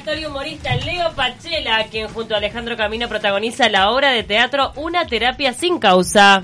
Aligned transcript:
actor 0.00 0.18
y 0.18 0.24
humorista 0.24 0.74
Leo 0.76 1.12
Pachela, 1.12 1.84
quien 1.90 2.08
junto 2.08 2.34
a 2.34 2.38
Alejandro 2.38 2.74
Camino 2.74 3.06
protagoniza 3.06 3.68
la 3.68 3.90
obra 3.90 4.10
de 4.12 4.22
teatro 4.22 4.72
Una 4.76 5.06
terapia 5.06 5.52
sin 5.52 5.78
causa. 5.78 6.42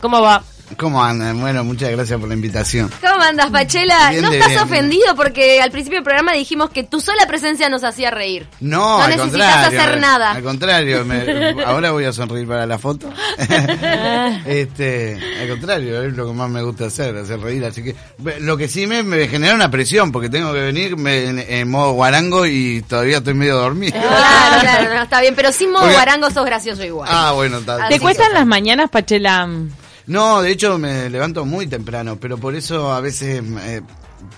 ¿Cómo 0.00 0.20
va? 0.20 0.42
¿Cómo 0.78 1.02
andan? 1.02 1.40
Bueno, 1.40 1.64
muchas 1.64 1.90
gracias 1.90 2.18
por 2.20 2.28
la 2.28 2.34
invitación. 2.34 2.88
¿Cómo 3.00 3.20
andas, 3.22 3.50
Pachela? 3.50 4.10
Bien 4.10 4.22
¿No 4.22 4.30
estás 4.30 4.48
bien. 4.50 4.60
ofendido 4.60 5.16
porque 5.16 5.60
al 5.60 5.72
principio 5.72 5.96
del 5.98 6.04
programa 6.04 6.32
dijimos 6.34 6.70
que 6.70 6.84
tu 6.84 7.00
sola 7.00 7.26
presencia 7.26 7.68
nos 7.68 7.82
hacía 7.82 8.10
reír? 8.12 8.46
No, 8.60 8.98
No 8.98 9.02
al 9.02 9.10
necesitas 9.10 9.50
contrario. 9.64 9.80
hacer 9.80 10.00
nada. 10.00 10.30
Al 10.32 10.42
contrario, 10.44 11.04
me- 11.04 11.62
ahora 11.66 11.90
voy 11.90 12.04
a 12.04 12.12
sonreír 12.12 12.46
para 12.46 12.64
la 12.64 12.78
foto. 12.78 13.10
este, 14.46 15.18
al 15.42 15.48
contrario, 15.48 16.02
es 16.02 16.12
lo 16.14 16.26
que 16.28 16.32
más 16.32 16.48
me 16.48 16.62
gusta 16.62 16.86
hacer, 16.86 17.16
hacer 17.16 17.40
reír. 17.40 17.64
Así 17.64 17.82
que 17.82 17.96
lo 18.40 18.56
que 18.56 18.68
sí 18.68 18.86
me, 18.86 19.02
me 19.02 19.26
genera 19.28 19.54
una 19.54 19.70
presión 19.70 20.12
porque 20.12 20.28
tengo 20.30 20.52
que 20.52 20.60
venir 20.60 20.96
me- 20.96 21.24
en, 21.24 21.38
en 21.40 21.68
modo 21.70 21.92
guarango 21.92 22.46
y 22.46 22.82
todavía 22.82 23.18
estoy 23.18 23.34
medio 23.34 23.56
dormido. 23.56 23.92
Claro, 24.00 24.60
claro, 24.60 24.94
no, 24.94 25.02
está 25.02 25.20
bien, 25.20 25.34
pero 25.34 25.52
sin 25.52 25.70
modo 25.70 25.82
Porque- 25.82 25.96
guarango 25.96 26.30
sos 26.30 26.44
gracioso 26.46 26.84
igual. 26.84 27.08
Ah, 27.12 27.32
bueno, 27.32 27.58
está. 27.58 27.84
Así 27.84 27.94
¿Te 27.94 28.00
cuestan 28.00 28.32
las 28.32 28.46
mañanas, 28.46 28.90
Pachela? 28.90 29.48
No, 30.08 30.42
de 30.42 30.50
hecho 30.50 30.78
me 30.78 31.08
levanto 31.10 31.44
muy 31.44 31.66
temprano, 31.66 32.18
pero 32.18 32.38
por 32.38 32.54
eso 32.56 32.92
a 32.92 33.00
veces, 33.00 33.42
eh, 33.62 33.82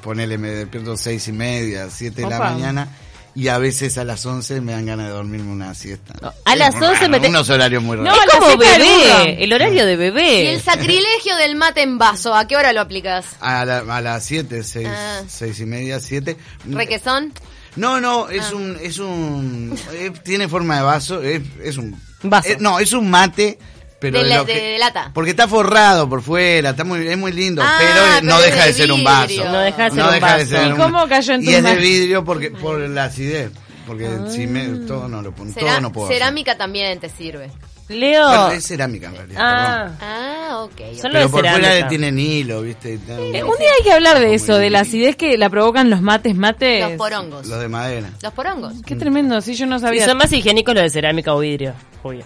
ponele, 0.03 0.37
me 0.37 0.49
despierto 0.51 0.97
seis 0.97 1.27
y 1.29 1.33
media, 1.33 1.89
siete 1.91 2.23
de 2.23 2.29
la 2.29 2.39
mañana, 2.39 2.89
y 3.37 3.47
a 3.49 3.59
veces 3.59 3.97
a 3.97 4.03
las 4.05 4.27
once 4.27 4.61
me 4.61 4.73
dan 4.73 4.85
ganas 4.87 5.07
de 5.07 5.13
dormirme 5.13 5.53
una 5.53 5.73
siesta. 5.75 6.15
a 6.45 6.57
las 6.57 6.71
Es 6.71 6.75
muy 6.81 6.87
11 6.89 7.01
raro, 7.03 7.11
me 7.13 7.21
te- 7.21 7.29
Unos 7.29 7.49
horarios 7.51 7.83
muy 7.83 7.97
No, 7.99 8.03
raros. 8.05 8.19
es 8.21 8.27
la 8.35 8.41
como 8.41 8.57
bebé, 8.59 9.45
el 9.45 9.53
horario 9.53 9.87
de 9.87 9.93
Y 9.93 9.97
bebé. 9.97 10.53
el 10.53 10.61
sacrilegio 10.61 11.37
del 11.37 11.55
mate 11.55 11.83
en 11.83 11.97
vaso, 11.99 12.35
¿a 12.35 12.49
qué 12.49 12.57
hora 12.57 12.73
lo 12.73 12.81
aplicas? 12.81 13.25
A, 13.41 13.65
la- 13.65 13.79
a 13.97 14.01
las 14.01 14.25
siete, 14.25 14.65
seis, 14.65 14.89
Ah. 14.91 15.23
seis 15.29 15.61
y 15.61 15.67
media, 15.67 16.01
siete. 16.01 16.37
¿Requesón? 16.69 17.33
No, 17.77 18.01
no, 18.01 18.25
Ah. 18.29 18.35
es 18.35 18.53
un, 18.53 18.77
es 18.83 18.99
un, 18.99 19.79
eh, 19.93 20.11
tiene 20.25 20.49
forma 20.49 20.79
de 20.79 20.83
vaso, 20.83 21.23
es, 21.23 21.41
es 21.63 21.77
un, 21.77 21.97
Vaso. 22.25 22.49
eh, 22.49 22.57
no, 22.59 22.81
es 22.81 22.93
un 22.93 23.09
mate, 23.09 23.57
pero 24.01 24.19
De 24.19 24.25
la- 24.29 24.37
lo 24.39 24.47
que- 24.47 24.55
de 24.73 24.79
lata. 24.79 25.11
porque 25.15 25.31
está 25.31 25.47
forrado 25.47 26.09
por 26.09 26.23
fuera, 26.23 26.71
está 26.71 26.85
muy, 26.85 27.07
es 27.07 27.19
muy 27.19 27.33
lindo, 27.33 27.63
Ah, 27.65 27.77
pero 27.79 28.27
no 28.27 28.37
pero 28.39 28.47
deja 28.51 28.61
de 28.63 28.67
de 28.69 28.73
ser 28.75 28.93
un 28.93 29.05
vaso. 29.05 29.45
No 29.45 29.59
deja 29.61 29.85
de 29.85 29.91
ser 29.91 29.99
No 29.99 30.07
un 30.09 30.15
deja 30.15 30.37
de 30.39 30.45
vaso. 30.45 30.57
ser 30.57 30.67
¿Y 30.69 30.73
un- 30.73 30.79
cómo 30.79 31.07
cayó 31.09 31.35
en 31.35 31.43
Y 31.43 31.45
tu 31.45 31.51
es 31.53 31.63
de 31.63 31.75
vidrio 31.77 32.25
porque 32.25 32.51
por 32.51 32.79
la 32.81 33.05
acidez, 33.05 33.51
porque 33.87 34.09
si 34.31 34.47
me, 34.47 34.67
todo 34.87 35.07
no 35.09 35.21
lo 35.23 35.33
pongo, 35.35 35.53
todo 35.59 35.81
no 35.81 35.93
puedo. 35.93 36.07
hacer. 36.07 36.19
cerámica 36.19 36.57
también 36.57 36.99
te 36.99 37.09
sirve. 37.09 37.51
Leo. 37.89 38.25
Bueno, 38.29 38.51
es 38.53 38.65
cerámica 38.69 39.09
en 39.09 39.17
realidad. 39.17 39.39
perdón. 39.41 39.99
ah, 40.01 40.49
Ah, 40.51 40.59
ok. 40.63 40.71
ok. 40.75 40.97
Solo 41.01 41.13
Pero 41.15 41.29
por 41.29 41.41
fuera 41.41 41.55
cerámica. 41.57 41.89
tienen 41.89 42.19
hilo, 42.21 42.63
¿viste? 42.63 42.91
Y. 42.95 43.37
Eh, 43.37 43.43
un 43.43 43.59
día 43.59 43.69
hay 43.77 43.83
que 43.83 43.93
hablar 43.93 44.21
de 44.21 44.33
eso, 44.33 44.55
de 44.59 44.71
la 44.71 44.81
acidez 44.81 45.17
que 45.17 45.37
la 45.37 45.51
provocan 45.51 45.91
los 45.91 46.01
mates, 46.01 46.37
mates. 46.37 46.83
Los 46.85 46.93
porongos. 46.93 47.49
Los 47.49 47.59
de 47.61 47.67
madera. 47.69 48.11
Los 48.23 48.33
porongos. 48.33 48.75
Qué 48.87 48.95
tremendo, 48.95 49.41
sí, 49.41 49.55
yo 49.55 49.67
no 49.67 49.77
Y 49.79 49.81
sabía. 49.81 50.05
son 50.07 50.19
más 50.19 50.33
higiénicos 50.33 50.73
los 50.73 50.85
de 50.85 50.91
cerámica 50.91 51.35
o 51.35 51.41
vidrio. 51.41 51.75
Obvio. 52.05 52.23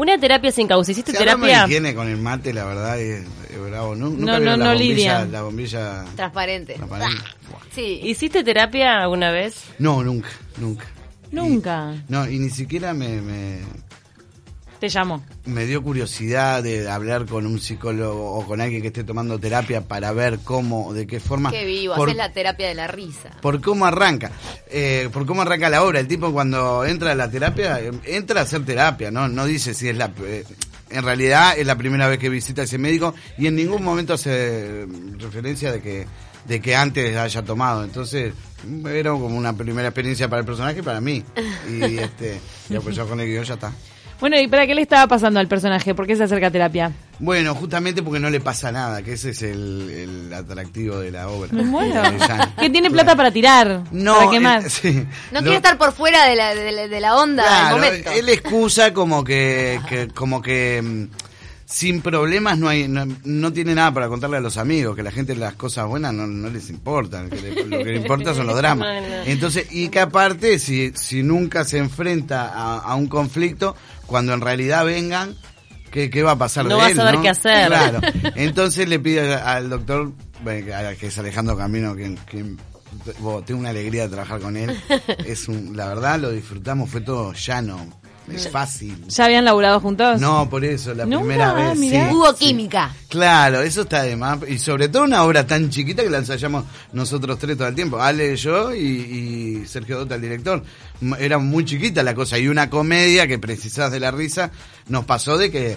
Una 0.00 0.18
terapia 0.18 0.50
sin 0.50 0.66
causa. 0.66 0.92
¿Hiciste 0.92 1.12
Si 1.12 1.18
terapia? 1.18 1.64
higiene 1.66 1.94
con 1.94 2.08
el 2.08 2.16
mate, 2.16 2.54
la 2.54 2.64
verdad 2.64 2.98
es, 2.98 3.22
es 3.50 3.60
bravo. 3.70 3.94
Nu- 3.94 4.10
Nunca 4.10 4.32
No, 4.32 4.38
vieron 4.38 4.44
no, 4.44 4.56
la 4.56 4.64
no 4.64 4.70
bombilla, 4.70 4.94
lidia. 4.94 5.24
La 5.26 5.42
bombilla 5.42 6.04
Transparente. 6.16 6.74
transparente. 6.74 7.22
Buah. 7.50 7.60
Sí. 7.74 8.00
¿Hiciste 8.04 8.42
terapia 8.42 9.02
alguna 9.02 9.30
vez? 9.30 9.62
No, 9.78 10.02
nunca, 10.02 10.28
nunca. 10.58 10.86
Nunca. 11.30 11.94
Y- 12.08 12.10
no, 12.12 12.26
y 12.28 12.38
ni 12.38 12.48
siquiera 12.50 12.94
me, 12.94 13.20
me, 13.20 13.58
Te 14.80 14.88
llamo. 14.88 15.22
me 15.44 15.66
dio 15.66 15.82
curiosidad 15.82 16.62
de 16.62 16.88
hablar 16.88 17.26
con 17.26 17.44
un 17.44 17.60
psicólogo 17.60 18.32
o 18.32 18.46
con 18.46 18.62
alguien 18.62 18.80
que 18.80 18.88
esté 18.88 19.04
tomando 19.04 19.38
terapia 19.38 19.82
para 19.82 20.10
ver 20.12 20.38
cómo, 20.42 20.94
de 20.94 21.06
qué 21.06 21.20
forma. 21.20 21.50
Qué 21.50 21.66
vivo, 21.66 21.94
por, 21.94 22.08
haces 22.08 22.16
la 22.16 22.32
terapia 22.32 22.66
de 22.66 22.74
la 22.74 22.86
risa. 22.86 23.30
por 23.42 23.60
cómo 23.60 23.84
arranca, 23.84 24.32
eh, 24.70 25.10
por 25.12 25.26
cómo 25.26 25.42
arranca 25.42 25.68
la 25.68 25.82
obra. 25.82 26.00
El 26.00 26.08
tipo 26.08 26.32
cuando 26.32 26.86
entra 26.86 27.12
a 27.12 27.14
la 27.14 27.30
terapia, 27.30 27.78
eh, 27.78 27.90
entra 28.06 28.40
a 28.40 28.44
hacer 28.44 28.64
terapia, 28.64 29.10
¿no? 29.10 29.28
No 29.28 29.44
dice 29.44 29.74
si 29.74 29.88
es 29.88 29.96
la... 29.98 30.10
eh, 30.24 30.44
en 30.88 31.04
realidad 31.04 31.58
es 31.58 31.66
la 31.66 31.76
primera 31.76 32.08
vez 32.08 32.18
que 32.18 32.30
visita 32.30 32.62
a 32.62 32.64
ese 32.64 32.78
médico 32.78 33.14
y 33.36 33.46
en 33.46 33.56
ningún 33.56 33.84
momento 33.84 34.14
hace 34.14 34.86
referencia 35.18 35.70
de 35.72 35.82
que 35.82 36.06
de 36.46 36.60
que 36.60 36.74
antes 36.74 37.16
haya 37.16 37.42
tomado. 37.42 37.84
Entonces, 37.84 38.32
era 38.88 39.10
como 39.10 39.36
una 39.36 39.52
primera 39.56 39.88
experiencia 39.88 40.28
para 40.28 40.40
el 40.40 40.46
personaje 40.46 40.80
y 40.80 40.82
para 40.82 41.00
mí. 41.00 41.22
Y 41.68 41.98
este, 41.98 42.40
ya 42.68 42.80
pues 42.80 42.96
yo 42.96 43.06
con 43.06 43.20
el 43.20 43.28
guion 43.28 43.44
ya 43.44 43.54
está. 43.54 43.72
Bueno, 44.20 44.38
¿y 44.38 44.46
para 44.48 44.66
qué 44.66 44.74
le 44.74 44.82
estaba 44.82 45.06
pasando 45.06 45.40
al 45.40 45.48
personaje? 45.48 45.94
¿Por 45.94 46.06
qué 46.06 46.14
se 46.14 46.24
acerca 46.24 46.48
a 46.48 46.50
terapia? 46.50 46.92
Bueno, 47.18 47.54
justamente 47.54 48.02
porque 48.02 48.20
no 48.20 48.28
le 48.30 48.40
pasa 48.40 48.70
nada, 48.70 49.02
que 49.02 49.14
ese 49.14 49.30
es 49.30 49.42
el, 49.42 49.90
el 50.28 50.32
atractivo 50.34 50.98
de 50.98 51.10
la 51.10 51.28
obra. 51.28 51.48
Me 51.52 51.62
muero. 51.62 52.02
Que 52.60 52.68
tiene 52.70 52.90
plata 52.90 53.16
para 53.16 53.30
tirar. 53.30 53.82
No, 53.90 54.16
¿Para 54.16 54.30
qué 54.30 54.40
más? 54.40 54.64
eh, 54.66 54.70
sí. 54.70 55.06
No 55.32 55.40
Lo- 55.40 55.40
quiere 55.40 55.56
estar 55.56 55.76
por 55.78 55.92
fuera 55.92 56.26
de 56.26 56.36
la, 56.36 56.54
de 56.54 56.70
la, 56.72 56.88
de 56.88 57.00
la 57.00 57.16
onda 57.16 57.42
Claro, 57.44 57.76
del 57.76 57.84
momento. 57.90 58.10
él 58.12 58.28
excusa 58.28 58.92
como 58.92 59.24
que, 59.24 59.80
que- 59.88 60.08
como 60.08 60.40
que 60.42 60.80
mm, 60.82 61.04
sin 61.70 62.02
problemas 62.02 62.58
no 62.58 62.68
hay 62.68 62.88
no, 62.88 63.06
no 63.24 63.52
tiene 63.52 63.74
nada 63.76 63.94
para 63.94 64.08
contarle 64.08 64.38
a 64.38 64.40
los 64.40 64.56
amigos, 64.56 64.96
que 64.96 65.02
la 65.04 65.12
gente 65.12 65.36
las 65.36 65.54
cosas 65.54 65.86
buenas 65.86 66.12
no, 66.12 66.26
no 66.26 66.50
les 66.50 66.68
importan, 66.68 67.30
que 67.30 67.40
le- 67.40 67.64
lo 67.64 67.78
que 67.78 67.84
le 67.84 67.96
importa 67.96 68.34
son 68.34 68.46
los 68.48 68.56
dramas. 68.58 69.04
Entonces, 69.26 69.68
y 69.70 69.88
que 69.88 70.00
aparte, 70.00 70.58
si, 70.58 70.92
si 70.96 71.22
nunca 71.22 71.64
se 71.64 71.78
enfrenta 71.78 72.48
a, 72.48 72.78
a 72.80 72.94
un 72.96 73.06
conflicto, 73.06 73.76
cuando 74.06 74.32
en 74.34 74.40
realidad 74.40 74.84
vengan, 74.84 75.36
¿qué, 75.92 76.10
qué 76.10 76.22
va 76.24 76.32
a 76.32 76.38
pasar 76.38 76.64
No 76.64 76.70
de 76.70 76.74
va 76.76 76.86
a 76.86 76.94
saber 76.94 77.20
qué 77.20 77.28
hacer. 77.28 77.66
Claro. 77.68 78.00
Entonces 78.34 78.88
le 78.88 78.98
pide 78.98 79.34
al 79.34 79.70
doctor, 79.70 80.12
bueno, 80.42 80.66
que- 80.98 81.06
es 81.06 81.18
Alejandro 81.18 81.56
Camino, 81.56 81.94
que, 81.94 82.16
que 82.28 82.44
bueno, 83.20 83.42
tengo 83.42 83.60
una 83.60 83.70
alegría 83.70 84.02
de 84.02 84.08
trabajar 84.08 84.40
con 84.40 84.56
él. 84.56 84.76
Es 85.24 85.46
un, 85.46 85.76
la 85.76 85.86
verdad 85.86 86.18
lo 86.18 86.30
disfrutamos, 86.32 86.90
fue 86.90 87.00
todo 87.00 87.32
llano, 87.32 88.00
es 88.28 88.48
fácil. 88.48 89.04
¿Ya 89.08 89.24
habían 89.24 89.44
laburado 89.44 89.80
juntos? 89.80 90.20
No, 90.20 90.48
por 90.48 90.64
eso, 90.64 90.94
la 90.94 91.04
Nunca, 91.04 91.18
primera 91.18 91.52
vez. 91.52 91.78
mirá. 91.78 92.08
sí, 92.08 92.14
Hubo 92.14 92.32
sí. 92.34 92.46
química. 92.46 92.94
Claro, 93.08 93.60
eso 93.62 93.82
está 93.82 94.02
de 94.02 94.16
más. 94.16 94.38
Y 94.48 94.58
sobre 94.58 94.88
todo 94.88 95.04
una 95.04 95.24
obra 95.24 95.46
tan 95.46 95.68
chiquita 95.70 96.02
que 96.02 96.10
la 96.10 96.18
ensayamos 96.18 96.64
nosotros 96.92 97.38
tres 97.38 97.56
todo 97.56 97.68
el 97.68 97.74
tiempo. 97.74 98.00
Ale, 98.00 98.36
yo 98.36 98.74
y, 98.74 98.78
y 99.62 99.66
Sergio 99.66 99.98
Dota, 99.98 100.14
el 100.14 100.20
director. 100.22 100.62
Era 101.18 101.38
muy 101.38 101.64
chiquita 101.64 102.02
la 102.02 102.14
cosa. 102.14 102.38
Y 102.38 102.46
una 102.48 102.70
comedia 102.70 103.26
que 103.26 103.38
precisás 103.38 103.90
de 103.90 104.00
la 104.00 104.10
risa 104.10 104.50
nos 104.88 105.04
pasó 105.04 105.36
de 105.36 105.50
que 105.50 105.76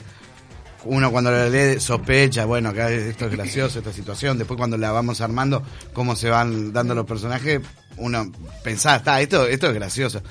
uno 0.85 1.11
cuando 1.11 1.31
la 1.31 1.47
lee 1.49 1.79
sospecha, 1.79 2.45
bueno, 2.45 2.69
acá 2.69 2.91
esto 2.91 3.25
es 3.25 3.31
gracioso, 3.31 3.79
esta 3.79 3.93
situación. 3.93 4.37
Después 4.37 4.57
cuando 4.57 4.77
la 4.77 4.91
vamos 4.91 5.21
armando, 5.21 5.63
cómo 5.93 6.15
se 6.15 6.29
van 6.29 6.73
dando 6.73 6.93
los 6.93 7.05
personajes, 7.05 7.61
uno 7.97 8.31
pensaba, 8.63 8.97
está, 8.97 9.21
esto, 9.21 9.47
esto 9.47 9.67
es 9.69 9.73
gracioso. 9.73 10.21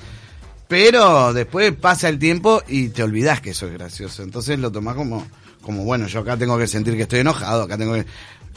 Pero 0.73 1.33
después 1.33 1.71
pasa 1.75 2.09
el 2.09 2.17
tiempo 2.17 2.63
y 2.67 2.87
te 2.87 3.03
olvidas 3.03 3.41
que 3.41 3.51
eso 3.51 3.67
es 3.67 3.73
gracioso. 3.73 4.23
Entonces 4.23 4.57
lo 4.57 4.71
tomás 4.71 4.95
como, 4.95 5.23
como 5.61 5.83
bueno, 5.83 6.07
yo 6.07 6.21
acá 6.21 6.35
tengo 6.35 6.57
que 6.57 6.65
sentir 6.65 6.95
que 6.95 7.03
estoy 7.03 7.19
enojado, 7.19 7.61
acá 7.61 7.77
tengo 7.77 7.93
que... 7.93 8.07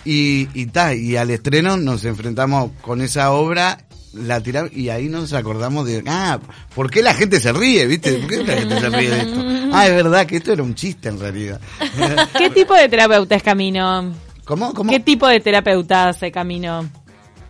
Y, 0.06 0.48
y 0.54 0.64
ta, 0.64 0.94
y 0.94 1.14
al 1.18 1.28
estreno 1.28 1.76
nos 1.76 2.06
enfrentamos 2.06 2.70
con 2.80 3.02
esa 3.02 3.32
obra, 3.32 3.84
la 4.14 4.40
tiramos, 4.40 4.72
y 4.72 4.88
ahí 4.88 5.10
nos 5.10 5.34
acordamos 5.34 5.86
de, 5.86 6.04
ah, 6.06 6.40
¿por 6.74 6.90
qué 6.90 7.02
la 7.02 7.12
gente 7.12 7.38
se 7.38 7.52
ríe, 7.52 7.84
viste? 7.86 8.14
¿Por 8.14 8.30
qué 8.30 8.44
la 8.44 8.56
gente 8.56 8.80
se 8.80 8.88
ríe 8.88 9.10
de 9.10 9.18
esto? 9.18 9.44
Ah, 9.74 9.86
es 9.86 9.94
verdad 9.94 10.24
que 10.24 10.36
esto 10.36 10.54
era 10.54 10.62
un 10.62 10.74
chiste 10.74 11.10
en 11.10 11.20
realidad. 11.20 11.60
¿Qué 12.38 12.48
tipo 12.48 12.72
de 12.72 12.88
terapeuta 12.88 13.34
es 13.34 13.42
Camino? 13.42 14.14
¿Cómo? 14.46 14.72
¿Cómo? 14.72 14.90
¿Qué 14.90 15.00
tipo 15.00 15.28
de 15.28 15.40
terapeuta 15.40 16.08
hace 16.08 16.32
Camino? 16.32 16.88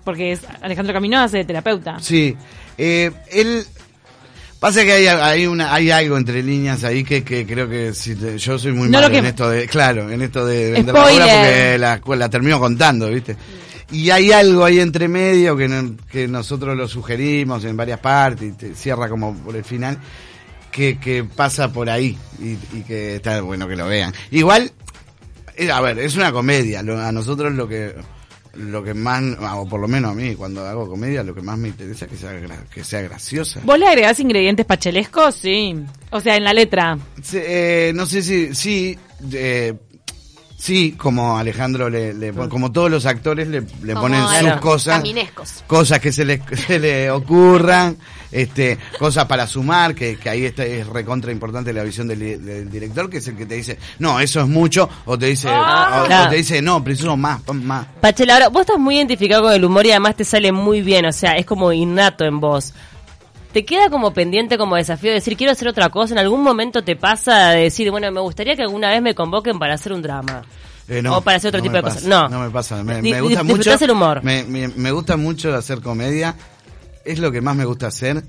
Porque 0.02 0.32
es 0.32 0.40
Alejandro 0.60 0.92
Camino 0.92 1.20
hace 1.20 1.36
de 1.36 1.44
terapeuta. 1.44 2.00
Sí, 2.00 2.36
eh, 2.78 3.12
él 3.30 3.64
pasa 4.60 4.84
que 4.84 4.92
hay, 4.92 5.06
hay 5.06 5.46
una 5.46 5.72
hay 5.74 5.90
algo 5.90 6.16
entre 6.16 6.42
líneas 6.42 6.82
ahí 6.84 7.04
que, 7.04 7.22
que 7.22 7.46
creo 7.46 7.68
que 7.68 7.92
si 7.94 8.14
te- 8.16 8.38
yo 8.38 8.58
soy 8.58 8.72
muy 8.72 8.88
No 8.88 8.98
malo 8.98 9.10
que- 9.10 9.18
en 9.18 9.26
esto 9.26 9.48
de 9.50 9.66
claro 9.66 10.10
en 10.10 10.22
esto 10.22 10.46
de 10.46 10.72
vender 10.72 10.94
la 10.94 11.02
porque 11.02 11.78
la, 11.78 12.00
la 12.16 12.28
termino 12.30 12.58
contando, 12.60 13.08
viste. 13.10 13.36
Y 13.92 14.10
hay 14.10 14.32
algo 14.32 14.64
ahí 14.64 14.80
entre 14.80 15.06
medio 15.06 15.56
que, 15.56 15.68
no- 15.68 15.96
que 16.10 16.26
nosotros 16.26 16.76
lo 16.76 16.88
sugerimos 16.88 17.64
en 17.64 17.76
varias 17.76 18.00
partes 18.00 18.48
y 18.48 18.52
te 18.52 18.74
cierra 18.74 19.08
como 19.08 19.32
por 19.36 19.54
el 19.54 19.64
final 19.64 19.98
que, 20.72 20.98
que 20.98 21.22
pasa 21.24 21.72
por 21.72 21.88
ahí 21.88 22.18
y, 22.40 22.52
y 22.76 22.82
que 22.86 23.16
está 23.16 23.40
bueno 23.42 23.68
que 23.68 23.76
lo 23.76 23.86
vean. 23.86 24.12
Igual 24.32 24.72
eh, 25.56 25.70
a 25.70 25.80
ver, 25.80 25.98
es 26.00 26.16
una 26.16 26.32
comedia. 26.32 26.82
Lo- 26.82 26.98
a 27.00 27.12
nosotros 27.12 27.52
lo 27.54 27.68
que 27.68 27.94
lo 28.56 28.82
que 28.82 28.94
más, 28.94 29.22
o 29.54 29.68
por 29.68 29.80
lo 29.80 29.88
menos 29.88 30.12
a 30.12 30.14
mí, 30.14 30.34
cuando 30.34 30.64
hago 30.66 30.88
comedia, 30.88 31.22
lo 31.22 31.34
que 31.34 31.42
más 31.42 31.58
me 31.58 31.68
interesa 31.68 32.06
es 32.06 32.10
que 32.10 32.16
sea, 32.16 32.40
que 32.72 32.84
sea 32.84 33.02
graciosa. 33.02 33.60
¿Vos 33.64 33.78
le 33.78 33.86
agregás 33.86 34.20
ingredientes 34.20 34.66
pachelescos? 34.66 35.34
Sí. 35.34 35.74
O 36.10 36.20
sea, 36.20 36.36
en 36.36 36.44
la 36.44 36.52
letra. 36.52 36.98
Sí, 37.22 37.38
eh, 37.40 37.92
no 37.94 38.06
sé 38.06 38.22
si, 38.22 38.54
sí, 38.54 38.98
eh, 39.32 39.74
sí, 40.56 40.92
como 40.92 41.36
Alejandro 41.38 41.88
le, 41.90 42.14
le 42.14 42.32
pon- 42.32 42.48
como 42.48 42.72
todos 42.72 42.90
los 42.90 43.06
actores 43.06 43.48
le, 43.48 43.62
le 43.82 43.94
ponen 43.94 44.22
Claro. 44.24 44.52
sus 44.52 44.60
cosas, 44.60 44.96
Caminescos. 44.98 45.64
cosas 45.66 46.00
que 46.00 46.12
se 46.12 46.24
le, 46.24 46.40
se 46.66 46.78
le 46.78 47.10
ocurran, 47.10 47.96
este, 48.32 48.78
cosas 48.98 49.26
para 49.26 49.46
sumar, 49.46 49.94
que, 49.94 50.16
que 50.16 50.28
ahí 50.28 50.44
está, 50.44 50.64
es 50.64 50.86
recontra 50.86 51.30
importante 51.32 51.72
la 51.72 51.82
visión 51.84 52.08
del, 52.08 52.44
del 52.44 52.70
director, 52.70 53.08
que 53.08 53.18
es 53.18 53.28
el 53.28 53.36
que 53.36 53.46
te 53.46 53.54
dice, 53.54 53.78
no, 53.98 54.18
eso 54.20 54.40
es 54.40 54.48
mucho, 54.48 54.88
o 55.04 55.16
te 55.18 55.26
dice, 55.26 55.48
Ah. 55.50 56.26
o- 56.26 56.30
te 56.30 56.36
dice, 56.36 56.60
no, 56.62 56.82
preciso 56.82 57.16
más, 57.16 57.40
más. 57.52 57.86
Pachela, 58.00 58.34
ahora 58.34 58.48
vos 58.48 58.62
estás 58.62 58.78
muy 58.78 58.96
identificado 58.96 59.42
con 59.44 59.52
el 59.52 59.64
humor 59.64 59.86
y 59.86 59.90
además 59.90 60.16
te 60.16 60.24
sale 60.24 60.52
muy 60.52 60.80
bien, 60.82 61.06
o 61.06 61.12
sea, 61.12 61.32
es 61.36 61.46
como 61.46 61.72
innato 61.72 62.24
en 62.24 62.40
vos. 62.40 62.72
¿Te 63.56 63.64
queda 63.64 63.88
como 63.88 64.12
pendiente, 64.12 64.58
como 64.58 64.76
desafío 64.76 65.08
de 65.08 65.14
decir 65.14 65.34
quiero 65.34 65.50
hacer 65.50 65.66
otra 65.66 65.88
cosa? 65.88 66.12
¿En 66.12 66.18
algún 66.18 66.42
momento 66.42 66.84
te 66.84 66.94
pasa 66.94 67.52
de 67.52 67.62
decir, 67.62 67.90
bueno, 67.90 68.12
me 68.12 68.20
gustaría 68.20 68.54
que 68.54 68.60
alguna 68.60 68.90
vez 68.90 69.00
me 69.00 69.14
convoquen 69.14 69.58
para 69.58 69.72
hacer 69.72 69.94
un 69.94 70.02
drama? 70.02 70.42
Eh, 70.86 71.00
no, 71.00 71.16
o 71.16 71.20
para 71.22 71.38
hacer 71.38 71.48
otro 71.48 71.60
no 71.60 71.62
tipo 71.62 71.76
de 71.76 71.82
pasa, 71.82 71.94
cosas. 71.94 72.06
No. 72.06 72.28
No 72.28 72.40
me 72.40 72.50
pasa. 72.50 72.84
Me, 72.84 73.18
gusta 73.18 73.42
mucho. 73.42 73.72
el 73.80 73.90
humor. 73.90 74.22
Me, 74.22 74.44
me- 74.44 74.68
me 74.68 74.90
gusta 74.90 75.16
mucho 75.16 75.54
hacer 75.54 75.80
comedia. 75.80 76.34
Es 77.02 77.18
lo 77.18 77.32
que 77.32 77.40
más 77.40 77.56
me 77.56 77.64
gusta 77.64 77.86
hacer. 77.86 78.24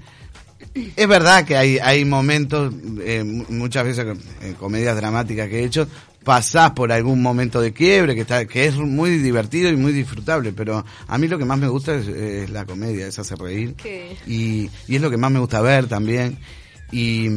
Es 0.96 1.08
verdad 1.08 1.46
que 1.46 1.56
hay, 1.56 1.78
hay 1.80 2.04
momentos, 2.06 2.74
eh, 3.04 3.24
mu- 3.24 3.46
muchas 3.50 3.84
veces 3.86 4.06
en 4.42 4.54
comedias 4.56 4.96
dramáticas 4.96 5.50
que 5.50 5.60
he 5.60 5.64
hecho, 5.66 5.88
pasás 6.24 6.72
por 6.72 6.92
algún 6.92 7.22
momento 7.22 7.62
de 7.62 7.72
quiebre 7.74 8.14
que 8.16 8.22
está, 8.22 8.46
que 8.46 8.66
es 8.66 8.76
muy 8.76 9.18
divertido 9.18 9.70
y 9.70 9.78
muy 9.78 9.94
disfrutable, 9.94 10.52
pero 10.54 10.84
a 11.08 11.18
mí 11.18 11.28
lo 11.28 11.38
que 11.38 11.46
más 11.46 11.58
me 11.60 11.68
gusta 11.68 11.96
es, 11.96 12.08
es 12.08 12.50
la 12.50 12.66
comedia, 12.66 13.08
es 13.08 13.18
hacer 13.18 13.38
reír. 13.40 13.76
Y, 14.28 14.70
y 14.88 14.96
es 14.96 15.02
lo 15.02 15.10
que 15.10 15.18
más 15.18 15.32
me 15.32 15.40
gusta 15.40 15.62
ver 15.62 15.88
también. 15.88 16.38
Y, 16.92 17.30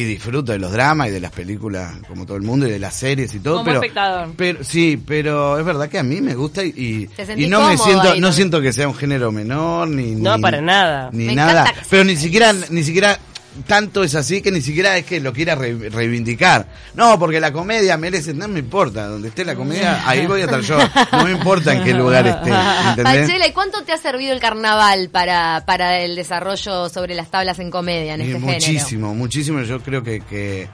y 0.00 0.04
disfruto 0.04 0.52
de 0.52 0.58
los 0.58 0.70
dramas 0.72 1.08
y 1.08 1.10
de 1.10 1.20
las 1.20 1.32
películas 1.32 1.92
como 2.06 2.24
todo 2.24 2.36
el 2.36 2.42
mundo 2.44 2.66
y 2.68 2.70
de 2.70 2.78
las 2.78 2.94
series 2.94 3.34
y 3.34 3.40
todo. 3.40 3.54
Como 3.54 3.64
pero, 3.64 3.76
espectador. 3.80 4.28
pero 4.36 4.62
sí, 4.62 5.02
pero 5.04 5.58
es 5.58 5.64
verdad 5.64 5.88
que 5.88 5.98
a 5.98 6.02
mí 6.02 6.20
me 6.20 6.34
gusta 6.34 6.64
y, 6.64 7.08
y, 7.36 7.46
no 7.48 7.68
me 7.68 7.76
siento, 7.76 8.10
ahí 8.12 8.20
no 8.20 8.32
siento 8.32 8.60
que 8.60 8.72
sea 8.72 8.86
un 8.88 8.94
género 8.94 9.32
menor 9.32 9.88
ni 9.88 10.12
No, 10.14 10.36
ni- 10.36 10.42
para 10.42 10.60
nada. 10.60 11.10
ni 11.12 11.24
Me 11.26 11.34
nada. 11.34 11.72
Pero 11.90 12.04
ni 12.04 12.16
siquiera, 12.16 12.52
ni 12.70 12.84
siquiera 12.84 13.18
tanto 13.66 14.02
es 14.04 14.14
así 14.14 14.40
que 14.42 14.50
ni 14.50 14.60
siquiera 14.60 14.96
es 14.96 15.04
que 15.04 15.20
lo 15.20 15.32
quiera 15.32 15.54
re- 15.54 15.88
reivindicar. 15.90 16.66
No, 16.94 17.18
porque 17.18 17.40
la 17.40 17.52
comedia 17.52 17.96
merece, 17.96 18.34
no 18.34 18.48
me 18.48 18.58
importa, 18.60 19.06
donde 19.06 19.28
esté 19.28 19.44
la 19.44 19.54
comedia, 19.54 20.08
ahí 20.08 20.26
voy 20.26 20.40
a 20.42 20.44
estar 20.44 20.60
yo. 20.60 20.78
No 21.12 21.24
me 21.24 21.32
importa 21.32 21.72
en 21.74 21.84
qué 21.84 21.94
lugar 21.94 22.26
esté, 22.26 22.50
¿entendés? 22.90 23.26
Pachela, 23.28 23.46
¿y 23.46 23.52
cuánto 23.52 23.82
te 23.84 23.92
ha 23.92 23.98
servido 23.98 24.32
el 24.32 24.40
carnaval 24.40 25.08
para, 25.10 25.64
para 25.66 25.98
el 26.00 26.16
desarrollo 26.16 26.88
sobre 26.88 27.14
las 27.14 27.30
tablas 27.30 27.58
en 27.58 27.70
comedia 27.70 28.14
en 28.14 28.20
Y 28.20 28.24
este 28.24 28.34
género? 28.40 28.52
muchísimo, 28.54 29.14
muchísimo. 29.14 29.62
Yo 29.62 29.80
creo 29.82 30.02
que, 30.02 30.20
que, 30.20 30.68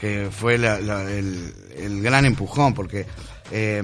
que 0.00 0.28
fue 0.30 0.58
la- 0.58 0.80
la- 0.80 1.02
el, 1.10 1.52
el 1.76 2.02
gran 2.02 2.24
empujón, 2.24 2.74
porque 2.74 3.06
eh, 3.50 3.82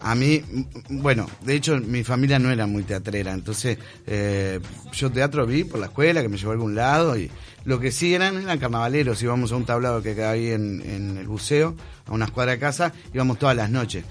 a 0.00 0.14
mí, 0.14 0.42
bueno, 0.88 1.28
de 1.42 1.54
hecho 1.54 1.78
mi 1.78 2.02
familia 2.04 2.38
no 2.38 2.50
era 2.50 2.66
muy 2.66 2.84
teatrera, 2.84 3.32
entonces 3.32 3.78
eh, 4.06 4.58
yo 4.92 5.10
teatro 5.10 5.46
vi 5.46 5.64
por 5.64 5.78
la 5.78 5.86
escuela, 5.86 6.22
que 6.22 6.28
me 6.28 6.38
llevó 6.38 6.50
a 6.50 6.54
algún 6.54 6.74
lado, 6.74 7.18
y 7.18 7.30
lo 7.64 7.78
que 7.78 7.92
sí 7.92 8.14
eran 8.14 8.38
eran 8.38 8.58
carnavaleros, 8.58 9.22
íbamos 9.22 9.52
a 9.52 9.56
un 9.56 9.66
tablado 9.66 10.02
que 10.02 10.14
quedaba 10.14 10.32
ahí 10.32 10.48
en, 10.50 10.80
en 10.80 11.18
el 11.18 11.28
buceo, 11.28 11.76
a 12.06 12.12
una 12.12 12.24
escuadra 12.24 12.52
de 12.52 12.58
casa, 12.58 12.92
íbamos 13.12 13.38
todas 13.38 13.54
las 13.56 13.70
noches. 13.70 14.04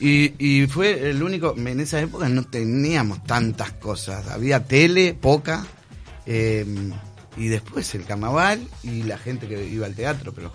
Y, 0.00 0.34
y 0.38 0.66
fue 0.66 1.10
el 1.10 1.22
único, 1.22 1.54
en 1.56 1.78
esa 1.78 2.00
época 2.00 2.28
no 2.28 2.44
teníamos 2.44 3.22
tantas 3.24 3.72
cosas, 3.72 4.28
había 4.28 4.64
tele, 4.64 5.14
poca, 5.14 5.64
eh, 6.26 6.64
y 7.36 7.48
después 7.48 7.94
el 7.94 8.04
carnaval 8.04 8.66
y 8.82 9.04
la 9.04 9.18
gente 9.18 9.46
que 9.46 9.66
iba 9.66 9.86
al 9.86 9.94
teatro, 9.94 10.32
pero 10.32 10.52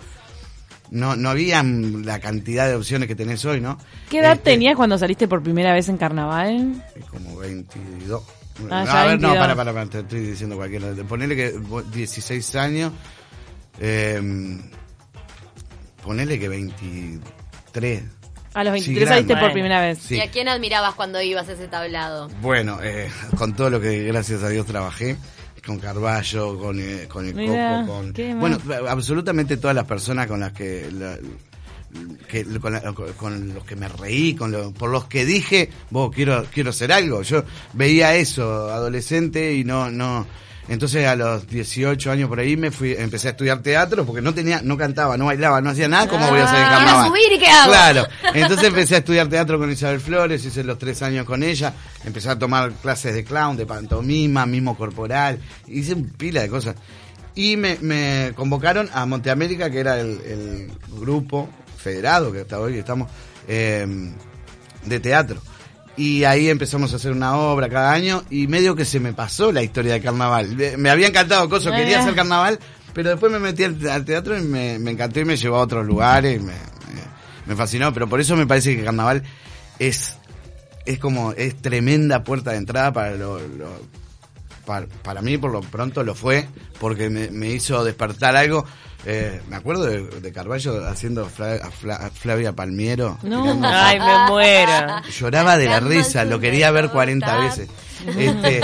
no, 0.90 1.16
no 1.16 1.30
había 1.30 1.62
la 1.62 2.20
cantidad 2.20 2.68
de 2.68 2.74
opciones 2.74 3.08
que 3.08 3.14
tenés 3.14 3.44
hoy, 3.44 3.60
¿no? 3.60 3.78
¿Qué 4.10 4.18
edad 4.18 4.32
Este, 4.34 4.52
tenías 4.52 4.76
cuando 4.76 4.98
saliste 4.98 5.26
por 5.28 5.42
primera 5.42 5.72
vez 5.74 5.88
en 5.88 5.96
carnaval? 5.96 6.84
Como 7.10 7.36
22. 7.36 8.22
Ah, 8.70 9.02
a 9.02 9.06
ver, 9.06 9.20
no, 9.20 9.28
22. 9.30 9.36
para, 9.38 9.56
para, 9.56 9.72
para, 9.72 9.86
te 9.86 9.98
estoy 10.00 10.20
diciendo 10.20 10.56
cualquiera. 10.56 10.88
Ponele 11.08 11.36
que 11.36 11.50
vos, 11.58 11.90
16 11.92 12.54
años, 12.56 12.92
eh, 13.80 14.58
ponele 16.02 16.38
que 16.38 16.48
23. 16.48 18.02
A 18.54 18.64
los 18.64 18.72
Sí, 18.80 18.94
23 18.94 19.08
saliste 19.08 19.36
por 19.36 19.52
primera 19.52 19.80
vez. 19.82 19.98
Sí. 19.98 20.14
¿Y 20.16 20.20
a 20.20 20.30
quién 20.30 20.48
admirabas 20.48 20.94
cuando 20.94 21.20
ibas 21.20 21.46
a 21.48 21.52
ese 21.52 21.68
tablado? 21.68 22.28
Bueno, 22.40 22.78
eh, 22.82 23.10
con 23.36 23.54
todo 23.54 23.68
lo 23.68 23.80
que 23.80 24.04
gracias 24.04 24.42
a 24.42 24.48
Dios 24.48 24.64
trabajé, 24.66 25.16
con 25.66 25.78
Carballo, 25.78 26.58
con, 26.58 26.78
eh, 26.80 27.06
con 27.08 27.26
el 27.26 27.34
Mirá, 27.34 27.80
Coco, 27.80 27.92
con... 27.98 28.12
Bueno, 28.40 28.58
absolutamente 28.88 29.56
todas 29.56 29.74
las 29.74 29.84
personas 29.84 30.26
con 30.26 30.40
las 30.40 30.52
que... 30.52 30.88
la- 30.92 31.18
que 32.28 32.44
con, 32.60 32.72
la- 32.74 32.92
con 33.16 33.54
los 33.54 33.64
que 33.64 33.74
me 33.74 33.88
reí, 33.88 34.34
con 34.34 34.52
lo- 34.52 34.70
por 34.72 34.90
los 34.90 35.06
que 35.06 35.24
dije, 35.24 35.70
vos 35.90 36.10
quiero 36.14 36.44
quiero 36.52 36.68
hacer 36.70 36.92
algo. 36.92 37.22
Yo 37.22 37.42
veía 37.72 38.14
eso 38.16 38.70
adolescente 38.70 39.54
y 39.54 39.64
no 39.64 39.90
no 39.90 40.26
entonces 40.68 41.06
a 41.06 41.14
los 41.16 41.46
18 41.46 42.10
años 42.10 42.28
por 42.28 42.40
ahí 42.40 42.56
me 42.56 42.70
fui 42.70 42.92
empecé 42.98 43.28
a 43.28 43.30
estudiar 43.32 43.60
teatro 43.60 44.04
porque 44.04 44.20
no 44.22 44.34
tenía 44.34 44.60
no 44.62 44.76
cantaba, 44.76 45.16
no 45.16 45.26
bailaba, 45.26 45.60
no 45.60 45.70
hacía 45.70 45.88
nada, 45.88 46.08
¿cómo 46.08 46.28
voy 46.28 46.40
a 46.40 46.44
hacer 46.44 46.58
en 46.58 46.64
Ah, 46.64 46.70
carnaval? 46.70 47.08
subir 47.08 47.32
y 47.34 47.38
qué 47.38 47.46
hago. 47.46 47.70
Claro. 47.72 48.06
Entonces 48.34 48.66
empecé 48.68 48.94
a 48.96 48.98
estudiar 48.98 49.28
teatro 49.28 49.58
con 49.58 49.70
Isabel 49.70 50.00
Flores, 50.00 50.44
hice 50.44 50.64
los 50.64 50.78
tres 50.78 51.02
años 51.02 51.24
con 51.24 51.42
ella, 51.42 51.72
empecé 52.04 52.30
a 52.30 52.38
tomar 52.38 52.72
clases 52.72 53.14
de 53.14 53.22
clown, 53.24 53.56
de 53.56 53.66
pantomima, 53.66 54.44
mismo 54.46 54.76
corporal, 54.76 55.38
hice 55.68 55.94
un 55.94 56.08
pila 56.10 56.42
de 56.42 56.48
cosas. 56.48 56.74
Y 57.34 57.56
me, 57.58 57.76
me 57.82 58.32
convocaron 58.34 58.88
a 58.94 59.04
Monteamérica, 59.04 59.70
que 59.70 59.78
era 59.80 60.00
el, 60.00 60.08
el 60.22 60.70
grupo 60.98 61.48
federado, 61.76 62.32
que 62.32 62.40
hasta 62.40 62.58
hoy 62.58 62.78
estamos, 62.78 63.10
eh, 63.46 63.86
de 64.86 65.00
teatro. 65.00 65.40
Y 65.96 66.24
ahí 66.24 66.48
empezamos 66.50 66.92
a 66.92 66.96
hacer 66.96 67.12
una 67.12 67.36
obra 67.36 67.68
cada 67.70 67.92
año 67.92 68.22
y 68.30 68.46
medio 68.48 68.76
que 68.76 68.84
se 68.84 69.00
me 69.00 69.12
pasó 69.14 69.50
la 69.52 69.62
historia 69.62 69.94
de 69.94 70.00
carnaval. 70.02 70.54
Me- 70.76 70.90
había 70.90 71.06
encantado 71.08 71.48
cosas, 71.48 71.72
quería 71.74 71.98
Ah. 71.98 72.02
hacer 72.02 72.14
carnaval, 72.14 72.58
pero 72.92 73.10
después 73.10 73.32
me 73.32 73.38
metí 73.38 73.64
al, 73.64 73.88
al 73.88 74.04
teatro 74.04 74.36
y 74.38 74.42
me, 74.42 74.78
me 74.78 74.90
encantó 74.90 75.20
y 75.20 75.24
me 75.24 75.36
llevó 75.36 75.56
a 75.56 75.60
otros 75.60 75.86
lugares, 75.86 76.40
me, 76.40 76.52
me- 76.52 76.56
me 77.46 77.56
fascinó, 77.56 77.92
pero 77.94 78.08
por 78.08 78.20
eso 78.20 78.36
me 78.36 78.46
parece 78.46 78.76
que 78.76 78.84
carnaval 78.84 79.22
es, 79.78 80.16
es 80.84 80.98
como, 80.98 81.32
es 81.32 81.56
tremenda 81.62 82.22
puerta 82.24 82.50
de 82.50 82.58
entrada 82.58 82.92
para 82.92 83.12
lo, 83.12 83.38
lo- 83.40 83.80
para, 84.66 84.86
para 84.86 85.22
mí 85.22 85.38
por 85.38 85.52
lo 85.52 85.60
pronto 85.62 86.02
lo 86.02 86.14
fue, 86.14 86.46
porque 86.80 87.08
me, 87.08 87.30
me 87.30 87.50
hizo 87.50 87.82
despertar 87.84 88.36
algo. 88.36 88.64
Eh, 89.08 89.40
me 89.48 89.54
acuerdo 89.54 89.84
de, 89.84 90.02
de 90.20 90.32
Carballo 90.32 90.84
haciendo 90.84 91.26
Fla- 91.28 91.60
a 91.62 91.70
Fla- 91.70 91.94
a 92.06 92.10
Flavia 92.10 92.52
Palmiero. 92.54 93.16
No. 93.22 93.60
Ay, 93.62 94.00
me 94.00 94.26
muero. 94.28 95.00
Lloraba 95.16 95.56
de 95.56 95.66
la 95.66 95.78
risa, 95.78 96.24
lo 96.24 96.40
quería 96.40 96.70
ver 96.72 96.84
mejor 96.84 96.94
40 96.96 97.26
tap. 97.26 97.40
veces. 97.40 97.68
Este, 98.06 98.60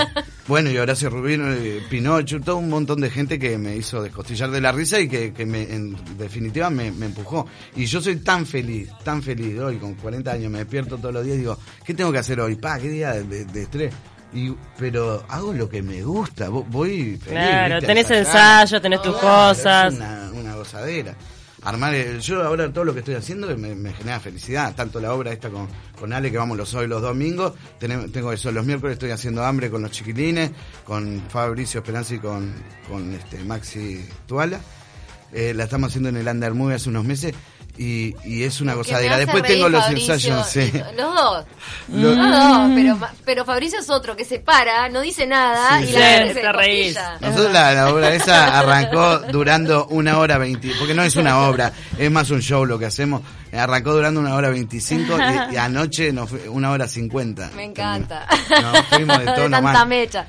bueno, 0.47 0.69
y 0.69 0.77
Horacio 0.77 1.09
Rubino, 1.09 1.45
Pinocho, 1.89 2.41
todo 2.41 2.57
un 2.57 2.69
montón 2.69 2.99
de 2.99 3.09
gente 3.09 3.39
que 3.39 3.57
me 3.57 3.75
hizo 3.77 4.01
descostillar 4.03 4.51
de 4.51 4.59
la 4.61 4.71
risa 4.73 4.99
y 4.99 5.07
que, 5.07 5.31
que 5.33 5.45
me, 5.45 5.63
en 5.63 5.95
definitiva 6.17 6.69
me, 6.69 6.91
me 6.91 7.05
empujó. 7.05 7.47
Y 7.77 7.85
yo 7.85 8.01
soy 8.01 8.17
tan 8.17 8.45
feliz, 8.45 8.89
tan 9.05 9.23
feliz 9.23 9.57
hoy, 9.59 9.77
con 9.77 9.93
40 9.95 10.29
años, 10.31 10.51
me 10.51 10.59
despierto 10.59 10.97
todos 10.97 11.13
los 11.13 11.23
días 11.23 11.37
y 11.37 11.39
digo, 11.39 11.57
¿qué 11.85 11.93
tengo 11.93 12.11
que 12.11 12.19
hacer 12.19 12.39
hoy? 12.41 12.55
Pa, 12.55 12.77
qué 12.79 12.89
día 12.89 13.13
de, 13.13 13.23
de- 13.23 13.45
de 13.45 13.61
estrés. 13.63 13.93
Y, 14.33 14.51
pero 14.79 15.23
hago 15.29 15.53
lo 15.53 15.69
que 15.69 15.81
me 15.83 16.01
gusta, 16.03 16.49
vo- 16.49 16.65
voy 16.67 17.17
feliz. 17.17 17.21
Claro, 17.27 17.75
¿viste? 17.75 17.87
tenés 17.87 18.09
ensayo, 18.11 18.81
tenés 18.81 19.01
tus 19.01 19.15
Claro, 19.17 19.49
cosas. 19.53 19.93
Es 19.93 19.99
una, 19.99 20.31
una 20.33 20.55
gozadera. 20.55 21.15
Armar, 21.65 21.93
el- 21.95 22.19
yo 22.19 22.43
ahora 22.43 22.71
todo 22.73 22.83
lo 22.83 22.93
que 22.93 22.99
estoy 22.99 23.15
haciendo 23.15 23.47
me, 23.57 23.73
me 23.75 23.93
genera 23.93 24.19
felicidad, 24.19 24.75
tanto 24.75 24.99
la 24.99 25.13
obra 25.13 25.31
esta 25.31 25.49
con, 25.49 25.67
con 25.97 26.11
Ale 26.11 26.29
que 26.31 26.37
vamos 26.37 26.57
los 26.57 26.73
hoy 26.73 26.87
los 26.87 27.01
domingos, 27.01 27.53
tenemos, 27.79 28.11
tengo 28.11 28.33
eso, 28.33 28.51
los 28.51 28.65
miércoles 28.65 28.93
estoy 28.95 29.11
haciendo 29.11 29.45
hambre 29.45 29.69
con 29.69 29.81
los 29.81 29.91
chiquilines, 29.91 30.51
con 30.83 31.21
Fabricio 31.29 31.79
Esperanza 31.79 32.15
y 32.15 32.19
con, 32.19 32.53
con 32.89 33.13
este 33.13 33.43
Maxi 33.45 34.05
Tuala, 34.27 34.59
Eh, 35.35 35.51
la 35.55 35.63
estamos 35.63 35.87
haciendo 35.89 36.09
en 36.09 36.17
el 36.17 36.27
Under 36.27 36.53
Movie 36.53 36.75
hace 36.75 36.89
unos 36.89 37.05
meses 37.05 37.33
y, 37.77 38.15
y 38.23 38.43
es 38.43 38.61
una 38.61 38.75
gozadera. 38.75 39.17
Después 39.17 39.43
tengo 39.43 39.67
los 39.69 39.83
Fabricio, 39.83 40.13
ensayos, 40.13 40.47
sí. 40.47 40.71
Los 40.95 41.15
dos. 41.15 41.45
Lo- 41.89 42.13
Los 42.15 42.31
dos, 42.31 42.71
pero, 42.75 42.99
pero 43.25 43.45
Fabricio 43.45 43.79
es 43.79 43.89
otro 43.89 44.15
que 44.15 44.23
se 44.25 44.39
para, 44.39 44.87
no 44.89 45.01
dice 45.01 45.25
nada 45.25 45.79
Sí, 45.79 45.85
y 45.85 45.87
sí. 45.87 45.93
la 45.93 46.33
se 46.33 46.51
reís. 46.51 46.97
Nosotros 47.19 47.51
la, 47.51 47.73
la 47.73 47.89
obra 47.93 48.13
esa 48.13 48.59
arrancó 48.59 49.19
durando 49.31 49.87
una 49.87 50.17
hora 50.19 50.37
veinte, 50.37 50.71
porque 50.77 50.93
no 50.93 51.03
es 51.03 51.15
una 51.15 51.39
obra, 51.47 51.71
es 51.97 52.09
más 52.11 52.29
un 52.29 52.41
show 52.41 52.65
lo 52.65 52.77
que 52.79 52.85
hacemos. 52.85 53.21
Arrancó 53.51 53.93
durando 53.93 54.19
una 54.19 54.33
hora 54.35 54.49
veinticinco 54.49 55.15
y, 55.17 55.53
y 55.53 55.57
anoche 55.57 56.11
nos 56.13 56.29
fue 56.29 56.47
una 56.49 56.71
hora 56.71 56.87
cincuenta. 56.87 57.49
Me 57.55 57.65
encanta. 57.65 58.27
Nos 58.61 58.85
fuimos 58.87 59.19
de 59.19 59.25
tono 59.25 59.49
tanta 59.49 59.61
mal. 59.61 59.87
mecha. 59.87 60.25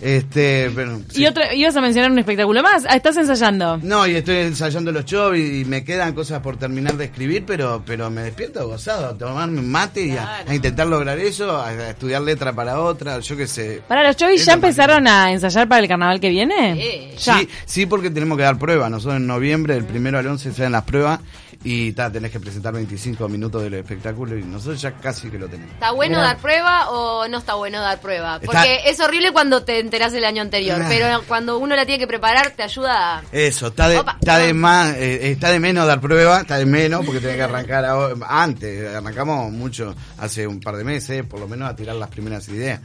Este, 0.00 0.70
pero, 0.74 1.00
sí. 1.10 1.22
Y 1.22 1.26
otra, 1.26 1.54
ibas 1.54 1.74
a 1.76 1.80
mencionar 1.80 2.10
un 2.10 2.18
espectáculo 2.18 2.62
más. 2.62 2.84
Ah, 2.88 2.96
estás 2.96 3.16
ensayando. 3.16 3.78
No, 3.82 4.06
y 4.06 4.14
estoy 4.14 4.36
ensayando 4.36 4.92
los 4.92 5.04
shows 5.04 5.36
y, 5.36 5.60
y 5.60 5.64
me 5.64 5.84
quedan 5.84 6.14
cosas 6.14 6.40
por 6.40 6.56
terminar 6.56 6.96
de 6.96 7.06
escribir, 7.06 7.44
pero 7.46 7.82
pero 7.84 8.10
me 8.10 8.22
despierto 8.22 8.66
gozado, 8.68 9.08
a 9.08 9.18
tomarme 9.18 9.60
un 9.60 9.70
mate 9.70 10.06
y 10.06 10.10
a, 10.12 10.14
Claro. 10.28 10.50
a 10.50 10.54
intentar 10.54 10.86
lograr 10.86 11.18
eso, 11.18 11.50
a, 11.56 11.68
a 11.68 11.90
estudiar 11.90 12.22
letra 12.22 12.52
para 12.52 12.80
otra, 12.80 13.18
yo 13.20 13.36
qué 13.36 13.46
sé. 13.46 13.82
Para 13.88 14.06
los 14.06 14.16
chovis, 14.16 14.40
Es 14.40 14.46
¿ya 14.46 14.52
empezaron 14.54 15.06
a 15.08 15.32
ensayar 15.32 15.68
para 15.68 15.82
el 15.82 15.88
carnaval 15.88 16.20
que 16.20 16.28
viene? 16.28 16.74
Sí. 17.16 17.24
Ya. 17.24 17.38
Sí, 17.38 17.48
sí, 17.64 17.86
porque 17.86 18.10
tenemos 18.10 18.36
que 18.38 18.44
dar 18.44 18.58
pruebas. 18.58 18.90
Nosotros 18.90 19.16
en 19.16 19.26
noviembre, 19.26 19.74
del 19.74 19.84
primero 19.84 20.18
al 20.18 20.26
11, 20.26 20.52
se 20.52 20.62
dan 20.62 20.72
las 20.72 20.84
pruebas 20.84 21.20
y 21.64 21.92
ta, 21.92 22.10
tenés 22.10 22.30
que 22.30 22.38
presentar 22.38 22.72
25 22.72 23.28
minutos 23.28 23.62
del 23.62 23.74
espectáculo 23.74 24.38
y 24.38 24.44
nosotros 24.44 24.80
ya 24.80 24.92
casi 24.92 25.28
que 25.28 25.38
lo 25.38 25.48
tenemos. 25.48 25.72
¿Está 25.74 25.90
bueno 25.90 26.18
dar 26.20 26.38
prueba 26.38 26.90
o 26.90 27.26
no 27.28 27.38
está 27.38 27.54
bueno 27.54 27.80
dar 27.80 28.00
prueba? 28.00 28.36
Está- 28.36 28.46
Porque 28.46 28.80
es 28.86 29.00
horrible 29.00 29.32
cuando 29.32 29.64
te 29.64 29.80
enterás 29.80 30.12
el 30.14 30.24
año 30.24 30.40
anterior, 30.42 30.80
Ah. 30.82 30.86
pero 30.88 31.22
cuando 31.26 31.58
uno 31.58 31.74
la 31.74 31.84
tiene 31.84 31.98
que 31.98 32.06
preparar 32.06 32.50
te 32.52 32.62
ayuda 32.62 33.18
a... 33.18 33.22
Eso, 33.32 33.66
está 33.68 33.88
de, 33.88 33.98
Opa. 33.98 34.16
está 34.20 34.38
de 34.38 34.54
más, 34.54 34.94
eh, 34.96 35.30
está 35.32 35.50
de 35.50 35.58
menos 35.60 35.86
dar 35.86 36.00
prueba, 36.00 36.40
está 36.42 36.58
de 36.58 36.66
menos 36.66 37.04
porque 37.04 37.20
tenés 37.20 37.36
que 37.36 37.42
arrancar 37.42 37.84
ahora- 37.84 38.14
antes, 38.28 38.94
arrancamos 38.94 39.50
mucho 39.50 39.94
hace 40.18 40.46
un 40.46 40.60
par 40.60 40.76
de 40.76 40.84
meses, 40.84 41.24
por 41.24 41.40
lo 41.40 41.48
menos 41.48 41.68
a 41.68 41.74
tirar 41.74 41.96
las 41.96 42.08
primeras 42.08 42.48
ideas. 42.48 42.80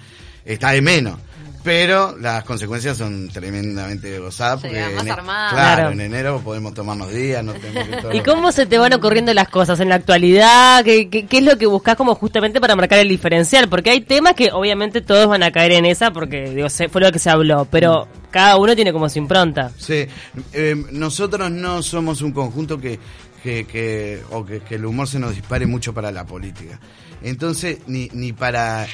Está 0.46 0.72
de 0.72 0.82
menos. 0.82 1.20
Pero 1.64 2.18
las 2.20 2.44
consecuencias 2.44 2.98
son 2.98 3.30
tremendamente 3.30 4.20
gozadas 4.20 4.60
porque 4.62 4.76
Llega 4.76 4.90
más 4.92 5.02
en, 5.04 5.08
e- 5.08 5.12
armada. 5.12 5.50
claro, 5.52 5.76
Claro. 5.82 5.92
en 5.92 6.02
enero 6.02 6.42
podemos 6.44 6.74
tomarnos 6.74 7.10
días, 7.12 7.42
no 7.44 7.54
tenemos 7.54 7.88
que 7.88 7.96
todo- 8.02 8.14
¿Y 8.14 8.20
cómo 8.22 8.52
se 8.52 8.66
te 8.66 8.78
van 8.78 8.92
ocurriendo 8.94 9.34
las 9.34 9.48
cosas 9.48 9.80
en 9.80 9.88
la 9.90 9.96
actualidad? 9.96 10.84
¿Qué, 10.84 11.10
qué, 11.10 11.26
qué 11.26 11.38
es 11.38 11.44
lo 11.44 11.58
que 11.58 11.66
buscas 11.66 11.96
como 11.96 12.16
justamente 12.16 12.60
para 12.60 12.76
marcar 12.76 13.00
el 13.00 13.08
diferencial? 13.08 13.70
Porque 13.70 13.92
hay 13.92 14.02
temas 14.02 14.34
que 14.34 14.52
obviamente 14.52 15.00
todos 15.02 15.28
van 15.28 15.42
a 15.44 15.52
caer 15.52 15.72
en 15.72 15.86
esa 15.86 16.12
porque 16.12 16.50
digo, 16.50 16.70
se- 16.70 16.90
fue 16.90 17.00
lo 17.02 17.12
que 17.14 17.20
se 17.20 17.30
habló, 17.30 17.66
pero 17.72 18.10
cada 18.30 18.58
uno 18.58 18.76
tiene 18.76 18.92
como 18.92 19.08
su 19.08 19.20
impronta. 19.20 19.72
Sí, 19.78 20.06
eh, 20.52 20.76
nosotros 20.92 21.50
no 21.50 21.82
somos 21.82 22.22
un 22.22 22.34
conjunto 22.34 22.78
que, 22.78 23.00
que, 23.42 23.66
que- 23.66 24.22
o 24.32 24.44
que, 24.46 24.60
que 24.60 24.76
el 24.76 24.86
humor 24.86 25.08
se 25.08 25.18
nos 25.20 25.34
dispare 25.34 25.66
mucho 25.66 25.94
para 25.94 26.12
la 26.12 26.26
política. 26.26 26.78
Entonces, 27.22 27.78
ni, 27.88 28.10
ni 28.12 28.34
para 28.34 28.86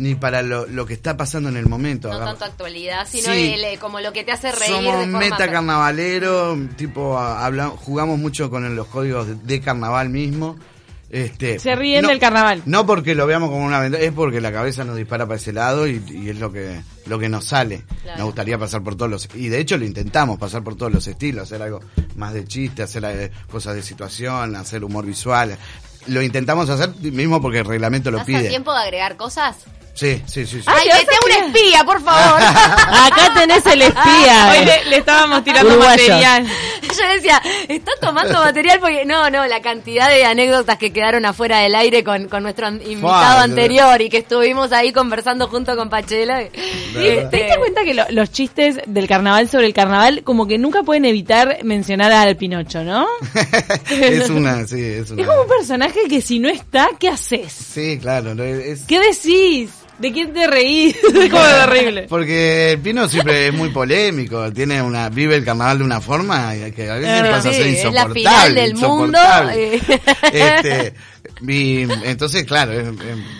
ni 0.00 0.14
para 0.14 0.40
lo, 0.42 0.66
lo 0.66 0.86
que 0.86 0.94
está 0.94 1.16
pasando 1.16 1.48
en 1.50 1.56
el 1.56 1.66
momento. 1.66 2.08
No 2.10 2.18
tanto 2.18 2.44
actualidad, 2.46 3.06
sino 3.08 3.32
Sí. 3.32 3.52
el, 3.52 3.64
eh, 3.64 3.78
como 3.78 4.00
lo 4.00 4.12
que 4.12 4.24
te 4.24 4.32
hace 4.32 4.50
reír 4.50 4.74
Somos 4.74 4.94
de 4.98 5.00
forma... 5.04 5.18
meta 5.18 5.50
carnavalero, 5.50 6.58
tipo 6.76 7.18
a- 7.18 7.44
habla- 7.44 7.68
jugamos 7.68 8.18
mucho 8.18 8.50
con 8.50 8.64
el- 8.64 8.74
los 8.74 8.86
códigos 8.86 9.26
de, 9.28 9.34
de 9.34 9.60
carnaval 9.60 10.08
mismo. 10.08 10.56
Este, 11.10 11.58
Se 11.58 11.74
ríen 11.74 12.02
no- 12.02 12.08
del 12.08 12.20
carnaval. 12.20 12.62
No 12.66 12.86
porque 12.86 13.14
lo 13.16 13.26
veamos 13.26 13.50
como 13.50 13.64
una 13.66 13.80
ventaja, 13.80 14.04
es 14.04 14.12
porque 14.12 14.40
la 14.40 14.52
cabeza 14.52 14.84
nos 14.84 14.96
dispara 14.96 15.26
para 15.26 15.36
ese 15.38 15.52
lado 15.52 15.86
y, 15.88 16.00
y 16.08 16.28
es 16.30 16.38
lo 16.38 16.52
que 16.52 16.80
lo 17.06 17.18
que 17.18 17.28
nos 17.28 17.44
sale. 17.46 17.82
Claro. 18.02 18.18
Nos 18.18 18.26
gustaría 18.26 18.56
pasar 18.58 18.82
por 18.84 18.94
todos 18.94 19.10
los 19.10 19.28
y 19.34 19.48
de 19.48 19.58
hecho 19.58 19.76
lo 19.76 19.84
intentamos 19.84 20.38
pasar 20.38 20.62
por 20.62 20.76
todos 20.76 20.92
los 20.92 21.06
estilos, 21.08 21.42
hacer 21.42 21.60
algo 21.62 21.80
más 22.14 22.32
de 22.32 22.44
chiste, 22.44 22.82
hacer 22.84 23.04
eh, 23.06 23.30
cosas 23.50 23.74
de 23.74 23.82
situación, 23.82 24.54
hacer 24.54 24.84
humor 24.84 25.04
visual. 25.04 25.58
Lo 26.06 26.22
intentamos 26.22 26.70
hacer 26.70 26.94
mismo 27.00 27.42
porque 27.42 27.58
el 27.58 27.64
reglamento 27.66 28.10
lo 28.12 28.18
¿Estás 28.20 28.34
a 28.36 28.38
pide. 28.38 28.48
tiempo 28.48 28.72
de 28.72 28.78
agregar 28.78 29.16
cosas? 29.16 29.56
Sí, 30.00 30.22
sí, 30.26 30.46
sí. 30.46 30.60
sí. 30.62 30.64
¡Ay, 30.66 30.84
¿te 30.84 30.88
vas 30.90 30.98
mete 31.00 31.14
un 31.26 31.44
espía, 31.54 31.84
por 31.84 32.02
favor! 32.02 32.40
Acá 32.42 33.34
tenés 33.34 33.66
el 33.66 33.82
Hoy 33.82 33.88
espía. 33.88 34.64
le, 34.64 34.84
le 34.90 34.96
estábamos 34.96 35.44
tirando 35.44 35.70
Uruguayo. 35.74 36.02
material. 36.14 36.46
Yo 36.82 37.08
decía, 37.14 37.42
está 37.68 37.92
tomando 38.00 38.32
material 38.40 38.80
porque 38.80 39.04
no, 39.04 39.28
no, 39.28 39.46
la 39.46 39.60
cantidad 39.60 40.08
de 40.08 40.24
anécdotas 40.24 40.78
que 40.78 40.90
quedaron 40.92 41.26
afuera 41.26 41.58
del 41.58 41.74
aire 41.74 42.02
con, 42.02 42.28
con 42.28 42.42
nuestro 42.42 42.68
invitado 42.68 43.00
Fua, 43.00 43.42
anterior 43.42 44.00
y 44.00 44.08
que 44.08 44.16
estuvimos 44.18 44.72
ahí 44.72 44.90
conversando 44.92 45.48
junto 45.48 45.76
con 45.76 45.90
Pachela. 45.90 46.38
verdad. 46.38 46.50
¿Te 47.30 47.36
diste 47.36 47.56
cuenta 47.58 47.84
que 47.84 47.92
lo- 47.94 48.06
los 48.08 48.32
chistes 48.32 48.78
del 48.86 49.06
carnaval 49.06 49.50
sobre 49.50 49.66
el 49.66 49.74
carnaval 49.74 50.22
como 50.24 50.46
que 50.46 50.56
nunca 50.56 50.82
pueden 50.82 51.04
evitar 51.04 51.58
mencionar 51.62 52.10
al 52.10 52.36
Pinocho, 52.36 52.82
¿no? 52.84 53.06
es 53.90 54.30
una, 54.30 54.66
sí, 54.66 54.80
es 54.82 55.10
una. 55.10 55.22
Es 55.22 55.28
como 55.28 55.42
un 55.42 55.48
personaje 55.48 56.00
que 56.08 56.20
si 56.22 56.38
no 56.38 56.48
está, 56.48 56.88
¿qué 56.98 57.08
haces? 57.08 57.52
Sí, 57.52 57.98
claro, 58.00 58.34
no, 58.34 58.42
es 58.42 58.82
¿Qué 58.86 58.98
decís? 59.00 59.70
¿De 60.00 60.12
quién 60.12 60.32
te 60.32 60.46
reís? 60.46 60.96
es 61.14 61.30
como 61.30 61.42
horrible. 61.64 62.06
porque 62.08 62.72
el 62.72 62.78
Pino 62.78 63.06
siempre 63.08 63.48
es 63.48 63.52
muy 63.54 63.68
polémico, 63.68 64.50
tiene 64.52 64.80
una 64.80 65.08
vive 65.10 65.36
el 65.36 65.44
carnaval 65.44 65.78
de 65.78 65.84
una 65.84 66.00
forma 66.00 66.52
que 66.74 66.90
a 66.90 66.94
veces 66.94 67.22
pasa 67.28 67.48
a 67.50 67.52
ser 67.52 67.64
Sí, 67.64 67.76
es 67.76 67.84
la 67.84 67.90
insoportable. 68.02 68.20
final 68.20 68.54
del 68.54 68.74
mundo, 68.76 69.18
insoportable. 69.18 69.74
eh. 69.74 70.00
Este, 70.32 70.94
y 71.46 71.82
entonces 72.04 72.44
claro, 72.44 72.72
es, 72.72 72.86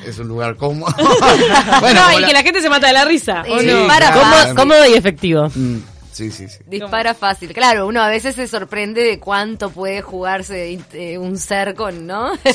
es 0.07 0.19
un 0.19 0.29
lugar 0.29 0.57
cómodo. 0.57 0.95
bueno, 1.81 2.01
no, 2.11 2.19
y 2.19 2.21
la- 2.21 2.27
que 2.29 2.33
la 2.35 2.43
gente 2.43 2.61
se 2.61 2.69
mata 2.71 2.87
de 2.89 2.93
la 2.93 3.05
risa. 3.05 3.43
¿o 3.49 3.59
Sí, 3.61 3.67
no? 3.67 3.87
para 3.87 4.13
claro. 4.13 4.21
fácil. 4.21 4.55
Cómodo, 4.55 4.55
cómodo 4.57 4.87
y 4.87 4.95
efectivo. 4.95 5.49
Mm, 5.55 5.77
sí, 6.13 6.31
sí, 6.31 6.49
sí. 6.49 6.59
Dispara 6.67 7.15
fácil. 7.15 7.53
Claro, 7.53 7.87
uno 7.87 8.03
a 8.03 8.09
veces 8.09 8.35
se 8.35 8.47
sorprende 8.49 9.03
de 9.03 9.19
cuánto 9.19 9.71
puede 9.71 10.03
jugarse 10.03 10.79
eh, 10.93 11.19
un 11.19 11.39
ser 11.39 11.75
con, 11.75 12.07
¿no? 12.07 12.35
Sí, 12.45 12.53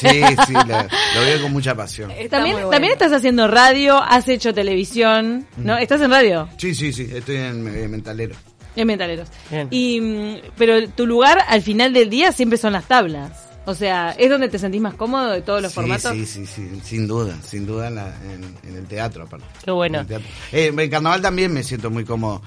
sí, 0.47 0.53
lo, 0.53 0.61
lo 0.65 1.21
veo 1.25 1.41
con 1.41 1.51
mucha 1.53 1.75
pasión. 1.75 2.11
Está 2.11 2.37
También, 2.37 2.55
bueno. 2.55 2.69
también 2.69 2.93
estás 2.93 3.11
haciendo 3.11 3.47
radio, 3.47 4.01
has 4.01 4.27
hecho 4.27 4.53
televisión, 4.53 5.45
¿no? 5.57 5.77
¿Estás 5.77 6.01
en 6.01 6.11
radio? 6.11 6.47
Sí, 6.57 6.73
sí, 6.75 6.91
sí, 6.93 7.09
estoy 7.11 7.37
en 7.37 7.67
eh, 7.67 7.87
Mentalero. 7.87 8.35
En 8.75 8.87
Mentaleros. 8.87 9.29
Bien. 9.49 9.67
Y, 9.71 10.01
mm, 10.01 10.37
pero 10.57 10.87
tu 10.89 11.05
lugar 11.07 11.39
al 11.47 11.61
final 11.61 11.93
del 11.93 12.09
día 12.09 12.31
siempre 12.33 12.57
son 12.57 12.73
las 12.73 12.85
tablas. 12.85 13.31
O 13.67 13.73
sea, 13.73 14.11
¿es 14.19 14.29
donde 14.29 14.47
te 14.47 14.59
sentís 14.59 14.79
más 14.79 14.93
cómodo 14.93 15.31
de 15.31 15.41
todos 15.41 15.59
los 15.61 15.71
sí, 15.71 15.75
formatos? 15.75 16.11
Sí, 16.11 16.25
sí, 16.27 16.45
sí, 16.45 16.69
sin 16.83 17.07
duda, 17.07 17.35
sin 17.43 17.65
duda 17.65 17.87
en, 17.87 17.95
la- 17.95 18.13
en- 18.31 18.55
en 18.69 18.75
el 18.77 18.85
teatro 18.85 19.23
aparte. 19.23 19.45
Qué 19.63 19.71
bueno. 19.71 20.01
En 20.01 20.11
el. 20.11 20.21
Eh, 20.51 20.71
en 20.77 20.89
carnaval 20.91 21.19
también 21.21 21.51
me 21.51 21.63
siento 21.63 21.89
muy 21.89 22.05
cómodo. 22.05 22.43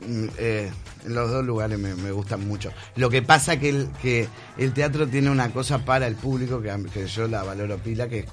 Mm, 0.00 0.26
eh, 0.38 0.70
en 1.06 1.14
los 1.14 1.30
dos 1.30 1.44
lugares 1.44 1.78
me, 1.78 1.94
me 1.94 2.10
gustan 2.12 2.46
mucho. 2.46 2.72
Lo 2.96 3.08
que 3.10 3.22
pasa 3.22 3.58
que 3.58 3.68
el, 3.70 3.88
que 4.02 4.28
el 4.56 4.72
teatro 4.72 5.06
tiene 5.08 5.30
una 5.30 5.50
cosa 5.50 5.84
para 5.84 6.06
el 6.06 6.14
público 6.16 6.60
que, 6.60 6.70
a- 6.70 6.78
que 6.92 7.06
yo 7.06 7.26
la 7.28 7.42
valoro 7.42 7.78
pila, 7.78 8.08
que, 8.08 8.26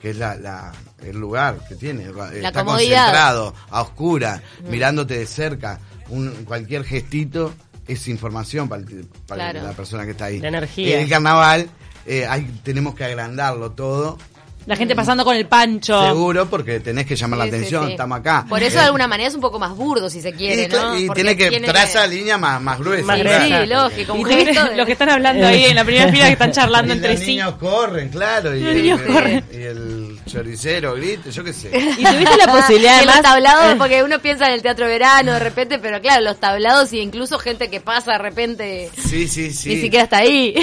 que 0.00 0.10
es 0.10 0.16
la, 0.16 0.36
la- 0.36 0.72
el 1.02 1.18
lugar 1.18 1.58
que 1.68 1.74
tiene. 1.76 2.04
Está 2.04 2.52
comodidad. 2.64 3.04
concentrado, 3.04 3.54
a 3.70 3.82
oscura, 3.82 4.42
mirándote 4.68 5.18
de 5.18 5.26
cerca. 5.26 5.80
Un, 6.08 6.30
cualquier 6.44 6.84
gestito 6.84 7.54
es 7.86 8.06
información 8.08 8.68
para, 8.68 8.82
el- 8.82 9.06
para 9.26 9.50
Claro. 9.50 9.66
la 9.68 9.72
persona 9.74 10.04
que 10.04 10.12
está 10.12 10.26
ahí. 10.26 10.40
La 10.40 10.48
energía. 10.48 10.96
En 10.96 11.02
el 11.04 11.08
carnaval 11.10 11.68
eh, 12.06 12.26
hay, 12.26 12.44
tenemos 12.62 12.94
que 12.94 13.04
agrandarlo 13.04 13.72
todo. 13.72 14.18
La 14.66 14.76
gente 14.76 14.94
pasando 14.96 15.24
con 15.24 15.36
el 15.36 15.46
pancho. 15.46 16.02
Seguro, 16.06 16.46
porque 16.46 16.80
tenés 16.80 17.04
que 17.06 17.16
llamar 17.16 17.38
la 17.40 17.44
Sí, 17.44 17.50
sí, 17.50 17.56
atención, 17.56 17.86
sí. 17.86 17.90
estamos 17.92 18.18
acá. 18.20 18.46
Por 18.48 18.62
eso 18.62 18.76
Eh, 18.76 18.80
de 18.80 18.86
alguna 18.86 19.06
manera 19.06 19.28
es 19.28 19.34
un 19.34 19.40
poco 19.42 19.58
más 19.58 19.76
burdo, 19.76 20.08
si 20.08 20.22
se 20.22 20.32
quiere, 20.32 20.64
y, 20.64 20.68
¿no? 20.68 20.98
y 20.98 21.06
Porque 21.06 21.22
tiene 21.22 21.36
que 21.36 21.60
traza 21.60 22.06
línea 22.06 22.38
más, 22.38 22.60
más 22.62 22.78
gruesa. 22.78 23.04
Más 23.06 23.16
Sí, 23.16 23.22
gruesa. 23.22 23.44
sí, 23.62 23.66
lógico, 23.66 24.16
Y 24.16 24.24
tenés 24.24 24.44
gesto 24.48 24.64
de- 24.70 24.76
los 24.76 24.86
que 24.86 24.92
están 24.92 25.08
hablando 25.10 25.46
ahí 25.46 25.64
en 25.66 25.74
la 25.74 25.84
primera 25.84 26.10
fila 26.10 26.26
que 26.26 26.32
están 26.32 26.52
charlando 26.52 26.92
y 26.94 26.96
entre 26.96 27.12
los 27.12 27.20
sí. 27.20 27.26
niños 27.26 27.54
corren, 27.56 28.08
claro. 28.08 28.54
Y, 28.56 28.60
Los 28.60 28.74
niños 28.74 29.00
y- 29.06 29.12
corren. 29.12 29.44
y 29.52 29.56
el 29.56 30.18
choricero 30.26 30.94
grita, 30.94 31.30
yo 31.30 31.44
qué 31.44 31.52
sé. 31.52 31.70
Y 31.98 32.04
tuviste 32.04 32.36
la 32.38 32.46
posibilidad 32.52 33.00
En 33.00 33.06
los 33.06 33.14
además... 33.16 33.22
tablados, 33.22 33.74
porque 33.78 34.02
uno 34.02 34.18
piensa 34.20 34.46
en 34.48 34.54
el 34.54 34.62
teatro 34.62 34.86
de 34.86 34.92
verano 34.92 35.32
de 35.32 35.38
repente, 35.40 35.78
pero 35.78 36.00
claro, 36.00 36.22
los 36.22 36.38
tablados 36.40 36.92
y 36.92 37.00
incluso 37.00 37.38
gente 37.38 37.68
que 37.68 37.80
pasa 37.80 38.12
de 38.12 38.18
repente 38.18 38.90
Sí, 38.96 39.28
sí, 39.28 39.52
sí. 39.52 39.68
ni 39.74 39.80
siquiera 39.82 40.04
está 40.04 40.18
ahí. 40.18 40.54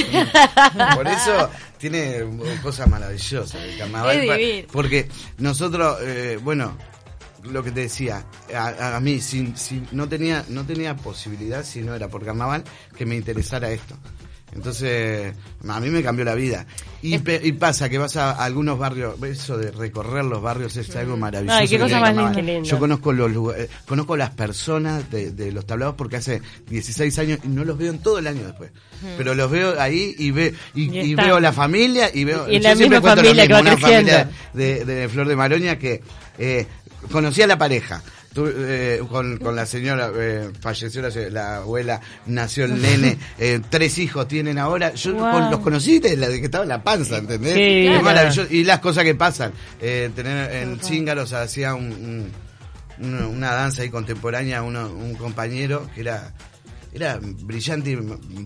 Por 0.96 1.08
eso 1.08 1.50
tiene 1.82 2.24
cosas 2.62 2.88
maravillosas 2.88 3.62
el 3.62 3.78
carnaval. 3.78 4.18
Porque 4.72 5.10
nosotros, 5.40 5.98
eh, 6.02 6.40
bueno, 6.42 6.78
lo 7.44 7.64
que 7.64 7.72
te 7.72 7.82
decía, 7.82 8.26
a, 8.56 8.96
a 8.96 9.00
mí 9.00 9.20
si, 9.20 9.54
si 9.56 9.84
no 9.92 10.08
tenía 10.08 10.46
no 10.48 10.64
tenía 10.66 10.96
posibilidad, 10.96 11.66
si 11.66 11.82
no 11.82 11.96
era 11.96 12.08
por 12.08 12.24
carnaval, 12.24 12.64
que 12.96 13.06
me 13.06 13.16
interesara 13.16 13.72
esto. 13.72 13.98
Entonces, 14.54 15.34
a 15.68 15.80
mí 15.80 15.90
me 15.90 16.04
cambió 16.04 16.26
la 16.26 16.36
vida. 16.36 16.66
Y, 17.02 17.18
pe- 17.20 17.40
y 17.44 17.54
pasa 17.54 17.90
que 17.90 17.98
vas 17.98 18.16
a 18.18 18.32
algunos 18.32 18.78
barrios, 18.78 19.16
eso 19.24 19.58
de 19.58 19.72
recorrer 19.72 20.26
los 20.26 20.42
barrios 20.42 20.76
es 20.78 20.94
algo 20.96 21.18
maravilloso. 21.18 21.58
Ay, 21.58 21.68
qué 21.68 21.78
que 21.78 21.84
cosa 21.84 22.00
más 22.00 22.16
linda. 22.16 22.32
Qué 22.34 22.42
lindo. 22.44 22.70
Yo 22.70 22.78
conozco 22.78 23.12
los 23.14 23.32
lugares, 23.32 23.70
conozco 23.88 24.16
las 24.18 24.32
personas 24.32 25.10
de, 25.10 25.32
de 25.32 25.52
los 25.52 25.66
tablados 25.66 25.96
porque 25.96 26.18
hace 26.18 26.42
16 26.70 27.18
años 27.20 27.40
y 27.44 27.48
no 27.48 27.64
los 27.64 27.78
veo 27.78 27.92
en 27.92 28.00
todo 28.00 28.20
el 28.20 28.28
año 28.28 28.46
después. 28.46 28.72
Pero 29.18 29.34
los 29.34 29.50
veo 29.50 29.80
ahí 29.80 30.14
y, 30.18 30.30
ve, 30.32 30.54
y, 30.76 30.96
Y 30.96 31.00
y 31.12 31.16
veo 31.16 31.40
la 31.40 31.52
familia 31.54 32.12
y 32.14 32.24
veo 32.24 32.48
Y 32.48 32.60
la 32.60 32.76
misma 32.76 33.02
familia 33.02 33.48
que 33.48 33.54
mismo, 33.54 33.56
va 33.56 33.62
una 33.62 33.78
familia 33.78 34.30
creciendo. 34.54 34.86
de, 34.86 34.86
de 35.02 35.10
Flor 35.10 35.28
de 35.28 35.36
Maroña 35.36 35.80
que 35.80 36.02
eh, 36.38 36.68
conocía 37.12 37.46
a 37.46 37.48
la 37.48 37.58
pareja. 37.58 38.04
Tu- 38.34 38.48
eh, 38.48 39.02
con, 39.10 39.38
con 39.40 39.56
la 39.58 39.66
señora, 39.66 40.10
eh, 40.16 40.52
falleció 40.62 41.02
la, 41.02 41.10
la 41.30 41.58
abuela, 41.58 42.00
nació 42.28 42.64
el 42.64 42.82
nene, 42.82 43.18
eh, 43.38 43.60
tres 43.70 43.98
hijos 43.98 44.28
tienen 44.28 44.58
ahora. 44.58 44.94
Yo 44.94 45.14
Wow. 45.14 45.32
con- 45.32 45.52
los 45.52 45.60
conocí 45.60 46.00
de 46.00 46.16
la 46.16 46.30
de 46.30 46.40
que 46.40 46.46
estaba 46.46 46.64
en 46.64 46.70
la 46.70 46.82
panza, 46.82 47.18
¿entendés? 47.18 47.54
Sí, 47.54 47.88
es 47.88 48.02
maravilloso. 48.02 48.48
Y 48.50 48.64
las 48.64 48.80
cosas 48.80 49.04
que 49.04 49.16
pasan. 49.16 49.52
Eh, 49.82 50.10
tener 50.16 50.50
en 50.56 50.80
Cíngaros 50.80 51.34
hacía 51.34 51.74
un, 51.76 52.32
un- 53.00 53.26
una, 53.26 53.52
danza 53.54 53.82
ahí 53.82 53.90
contemporánea, 53.90 54.62
uno, 54.64 54.88
un 54.92 55.16
compañero 55.16 55.90
que 55.94 56.02
era 56.02 56.34
era 56.94 57.20
brillante, 57.22 57.98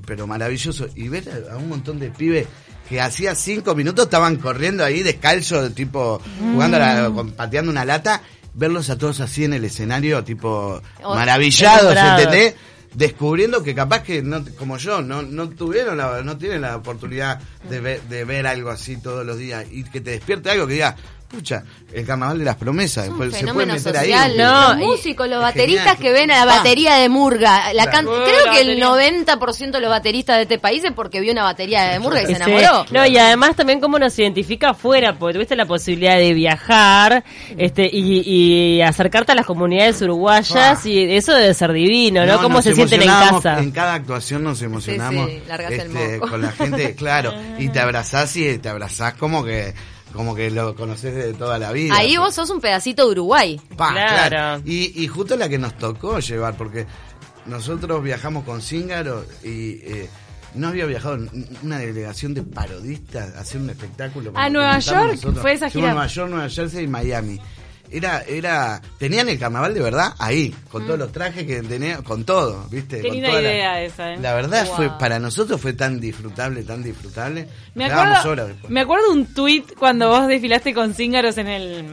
pero 0.06 0.28
maravilloso. 0.28 0.88
Y 0.96 1.08
ver 1.10 1.48
a, 1.52 1.58
un 1.58 1.68
montón 1.70 2.00
de 2.00 2.10
pibes 2.12 2.48
que 2.88 3.02
hacía 3.02 3.34
cinco 3.34 3.74
minutos 3.74 4.06
estaban 4.06 4.36
corriendo 4.36 4.86
ahí 4.86 5.02
descalzo, 5.02 5.72
tipo 5.72 6.22
jugando, 6.40 6.78
a 6.78 6.80
la- 6.80 7.10
con- 7.10 7.32
pateando 7.32 7.72
una 7.72 7.84
lata, 7.84 8.22
verlos 8.56 8.90
a 8.90 8.98
todos 8.98 9.20
así 9.20 9.44
en 9.44 9.54
el 9.54 9.66
escenario, 9.66 10.24
tipo 10.24 10.82
maravillados. 11.04 11.96
¿entendés? 11.96 12.56
Descubriendo 12.94 13.62
que 13.62 13.76
capaz 13.76 14.04
que 14.04 14.22
no, 14.22 14.44
como 14.58 14.78
yo, 14.78 15.02
no, 15.02 15.22
no 15.22 15.50
tuvieron 15.50 15.98
la, 15.98 16.22
no 16.22 16.38
tienen 16.38 16.62
la 16.62 16.78
oportunidad 16.78 17.42
de 17.70 17.82
ver, 17.82 18.02
de 18.04 18.24
ver 18.24 18.48
algo 18.48 18.70
así 18.70 18.96
todos 18.96 19.26
los 19.26 19.38
días 19.38 19.66
y 19.70 19.84
que 19.84 20.00
te 20.00 20.12
despierte 20.12 20.50
algo 20.50 20.66
que 20.66 20.74
diga, 20.74 20.96
pucha, 21.28 21.64
el 21.92 22.06
carnaval 22.06 22.38
de 22.40 22.46
las 22.46 22.56
promesas, 22.56 23.06
Es 23.06 23.12
un 23.12 23.32
se 23.32 23.48
puede 23.48 23.66
meter 23.66 23.82
social. 23.82 24.32
ahí. 24.32 24.38
No, 24.38 24.70
los 24.70 24.78
músicos, 24.78 25.28
los 25.28 25.42
bateristas 25.42 25.96
genial. 25.98 26.02
que 26.02 26.12
ven 26.20 26.32
a 26.32 26.46
la 26.46 26.54
Ah. 26.54 26.58
batería 26.58 26.96
de 26.96 27.10
Murga. 27.10 27.74
La 27.74 27.90
can- 27.90 28.06
Claro. 28.06 28.24
Creo 28.26 28.46
La 28.46 28.52
que 28.52 28.62
el 28.62 28.68
batería. 28.80 28.86
90% 28.86 29.78
de 29.78 29.82
los 29.82 29.90
bateristas 29.90 30.38
de 30.38 30.44
este 30.44 30.60
país 30.60 30.84
es 30.84 30.92
porque 30.94 31.20
vio 31.20 31.32
una 31.32 31.44
batería 31.44 31.84
de 31.86 32.00
Murga 32.00 32.22
y 32.22 32.28
se 32.28 32.36
Sí. 32.36 32.42
enamoró. 32.42 32.86
No, 32.92 33.06
y 33.06 33.18
además 33.18 33.56
también 33.56 33.80
cómo 33.82 33.98
nos 34.00 34.18
identifica 34.20 34.70
afuera, 34.70 35.18
porque 35.18 35.34
tuviste 35.34 35.56
la 35.56 35.66
posibilidad 35.66 36.16
de 36.18 36.34
viajar 36.34 37.24
este 37.58 37.90
y, 37.92 38.22
y 38.78 38.82
acercarte 38.82 39.32
a 39.32 39.36
las 39.36 39.46
comunidades 39.46 40.02
uruguayas 40.02 40.56
Ah. 40.86 40.88
y 40.88 41.12
eso 41.16 41.34
debe 41.34 41.54
ser 41.54 41.72
divino, 41.74 42.26
¿no? 42.26 42.42
cómo 42.42 42.62
se 42.62 42.74
sienten 42.76 43.02
en 43.02 43.08
casa. 43.08 43.60
En 43.60 43.72
cada 43.72 43.96
actuación 43.96 44.44
nos 44.44 44.62
emocionamos 44.62 45.30
sí, 45.30 45.42
el 45.50 45.74
este, 45.74 46.18
moco. 46.20 46.30
con 46.32 46.42
la 46.42 46.52
gente, 46.52 46.96
claro, 46.96 47.34
y 47.58 47.70
te 47.70 47.80
abrazás 47.82 48.36
y 48.38 48.58
te 48.60 48.70
abrazás 48.70 49.16
como 49.16 49.44
que 49.44 49.74
como 50.16 50.34
que 50.36 50.50
lo 50.50 50.76
conoces 50.76 51.14
de 51.14 51.34
toda 51.34 51.60
la 51.60 51.72
vida. 51.72 51.96
Ahí 51.96 52.18
vos 52.18 52.34
sos 52.34 52.50
un 52.50 52.62
pedacito 52.62 53.06
de 53.06 53.12
Uruguay. 53.12 53.62
Pa, 53.78 53.92
Claro. 53.92 54.62
Y, 54.66 55.04
y 55.04 55.08
justo 55.08 55.36
la 55.36 55.50
que 55.50 55.58
nos 55.58 55.78
tocó 55.78 56.20
llevar, 56.20 56.56
porque 56.58 56.86
nosotros 57.46 58.04
viajamos 58.04 58.44
con 58.44 58.62
Cíngaro 58.62 59.26
y 59.44 59.74
eh, 59.84 60.10
no 60.56 60.70
había 60.70 60.86
viajado 60.86 61.18
una 61.64 61.80
delegación 61.80 62.34
de 62.34 62.42
parodistas 62.44 63.36
a 63.36 63.42
hacer 63.42 63.62
un 63.62 63.70
espectáculo. 63.70 64.32
¿A 64.36 64.50
Nueva 64.50 64.80
York? 64.80 65.18
¿Fue 65.42 65.54
esa 65.54 65.70
Fuimos 65.70 65.72
gira? 65.72 65.90
a 65.90 65.94
Nueva 65.94 66.08
York, 66.08 66.30
Nueva 66.30 66.50
Jersey 66.50 66.86
y 66.86 66.88
Miami. 66.88 67.40
Era, 67.92 68.22
era, 68.28 68.82
tenían 68.98 69.30
el 69.30 69.38
carnaval 69.40 69.74
de 69.74 69.82
verdad 69.82 70.14
ahí, 70.20 70.54
con 70.72 70.86
todos 70.86 71.00
los 71.00 71.12
trajes 71.12 71.46
que 71.46 71.62
tenían, 71.62 72.02
con 72.04 72.24
todo, 72.26 72.66
¿viste? 72.70 72.98
Mm. 72.98 73.02
Qué 73.02 73.08
Con 73.08 73.16
linda 73.16 73.30
toda 73.30 73.42
la- 73.42 73.52
idea 73.54 73.82
esa, 73.84 74.14
¿eh? 74.14 74.18
La 74.20 74.34
verdad 74.34 74.66
Wow. 74.66 74.76
fue, 74.76 74.90
para 75.00 75.20
nosotros 75.20 75.62
fue 75.62 75.74
tan 75.74 76.00
disfrutable, 76.00 76.64
tan 76.64 76.84
disfrutable. 76.84 77.48
Me 77.74 77.86
acuerdo, 77.86 78.30
horas 78.32 78.48
después. 78.48 78.70
me 78.72 78.82
acuerdo 78.82 79.12
un 79.12 79.34
tuit 79.34 79.74
cuando 79.78 80.10
vos 80.10 80.28
desfilaste 80.28 80.74
con 80.74 80.94
cíngaros 80.94 81.38
en 81.38 81.48
el 81.48 81.86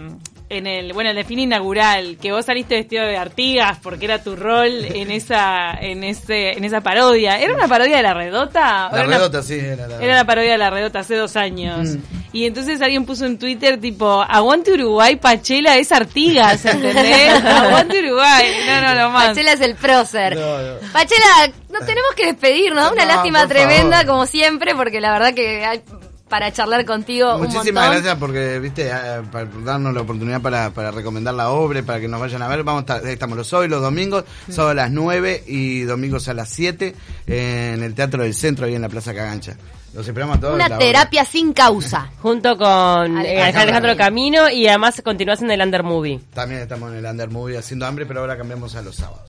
en 0.49 0.67
el 0.67 0.93
bueno 0.93 1.09
el 1.09 1.17
desfile 1.17 1.43
inaugural 1.43 2.19
que 2.21 2.31
vos 2.31 2.45
saliste 2.45 2.75
vestido 2.75 3.07
de 3.07 3.17
Artigas 3.17 3.79
porque 3.83 4.05
era 4.05 4.23
tu 4.23 4.37
rol 4.37 4.71
en 4.85 5.11
esa 5.11 5.73
en 5.81 6.05
ese 6.05 6.51
en 6.53 6.65
esa 6.65 6.83
parodia 6.83 7.41
era 7.41 7.55
una 7.55 7.67
parodia 7.69 7.97
de 7.97 8.03
la 8.03 8.13
redota 8.13 8.91
¿O 8.93 8.97
La 8.97 9.05
una- 9.07 9.17
redota, 9.17 9.43
sí, 9.43 9.55
era 9.55 9.89
la 9.89 10.03
era 10.03 10.15
la 10.15 10.27
parodia 10.27 10.53
de 10.53 10.59
la 10.59 10.69
redota 10.69 10.99
hace 10.99 11.15
dos 11.17 11.37
años 11.37 11.97
y 12.33 12.47
entonces 12.47 12.81
alguien 12.81 13.05
puso 13.05 13.27
en 13.27 13.39
Twitter 13.39 13.79
tipo 13.81 14.23
aguante 14.27 14.73
Uruguay 14.73 15.17
Pachela 15.17 15.77
es 15.77 15.93
Artigas 15.93 16.65
¿entendés? 16.65 17.45
aguante 17.45 17.99
Uruguay 17.99 18.47
no 18.67 18.81
no 18.81 18.95
no 18.95 19.11
más 19.11 19.29
Pachela 19.29 19.53
es 19.53 19.61
el 19.61 19.75
prócer. 19.77 20.37
No, 20.37 20.59
no. 20.63 20.93
Pachela, 20.93 21.53
nos 21.71 21.87
tenemos 21.87 22.11
que 22.17 22.27
despedir, 22.27 22.73
nos 22.75 22.85
da 22.85 22.93
una 22.93 23.05
No, 23.05 23.15
lástima 23.15 23.47
tremenda 23.47 23.99
favor. 23.99 24.07
como 24.13 24.27
siempre, 24.27 24.75
porque 24.75 25.01
la 25.01 25.13
verdad 25.13 25.35
que 25.35 25.65
hay 25.65 25.83
para 26.33 26.51
charlar 26.51 26.87
contigo 26.87 27.35
un 27.35 27.43
Muchísimas 27.43 27.85
montón. 27.85 27.93
gracias 27.93 28.17
porque, 28.19 28.59
viste, 28.59 28.89
eh, 28.89 29.21
para 29.31 29.45
darnos 29.63 29.93
la 29.93 30.01
oportunidad 30.01 30.41
para, 30.41 30.71
para 30.71 30.91
recomendar 30.91 31.35
la 31.35 31.51
obra, 31.51 31.83
para 31.83 32.01
que 32.01 32.09
nos 32.09 32.19
vayan 32.19 32.41
a 32.41 32.49
ver. 32.49 32.63
Vamos 32.65 32.85
a 32.89 32.97
estar- 32.97 33.07
estamos 33.07 33.37
los 33.37 33.53
hoy, 33.53 33.69
los 33.69 33.83
domingos, 33.83 34.25
sábado 34.49 34.71
a 34.71 34.75
las 34.75 34.91
9 34.91 35.45
y 35.47 35.83
domingos 35.83 36.29
a 36.29 36.33
las 36.35 36.49
7 36.49 36.95
en 37.27 37.83
el 37.83 37.95
Teatro 37.95 38.23
del 38.23 38.33
Centro, 38.33 38.65
ahí 38.65 38.75
en 38.75 38.81
la 38.81 38.89
Plaza 38.89 39.13
Cagancha. 39.13 39.57
Los 39.93 40.09
esperamos 40.09 40.39
a 40.39 40.41
todos. 40.41 40.55
Una 40.55 40.69
obra. 40.69 40.79
terapia 40.79 41.23
sin 41.27 41.53
causa. 41.53 42.11
Junto 42.23 42.57
con 42.57 42.67
Alejandro 42.67 43.29
eh, 43.29 43.43
Alejandro 43.43 43.95
Camino. 43.95 44.39
Camino 44.45 44.49
y 44.51 44.67
además 44.69 45.03
continúas 45.05 45.43
en 45.43 45.51
el 45.51 45.61
Under 45.61 45.83
Movie. 45.83 46.19
También 46.33 46.63
estamos 46.63 46.91
en 46.93 46.97
el 46.97 47.05
Under 47.05 47.29
Movie 47.29 47.59
haciendo 47.59 47.85
hambre, 47.85 48.07
pero 48.07 48.21
ahora 48.21 48.39
cambiamos 48.39 48.75
a 48.75 48.81
los 48.81 48.97
sábados. 48.97 49.21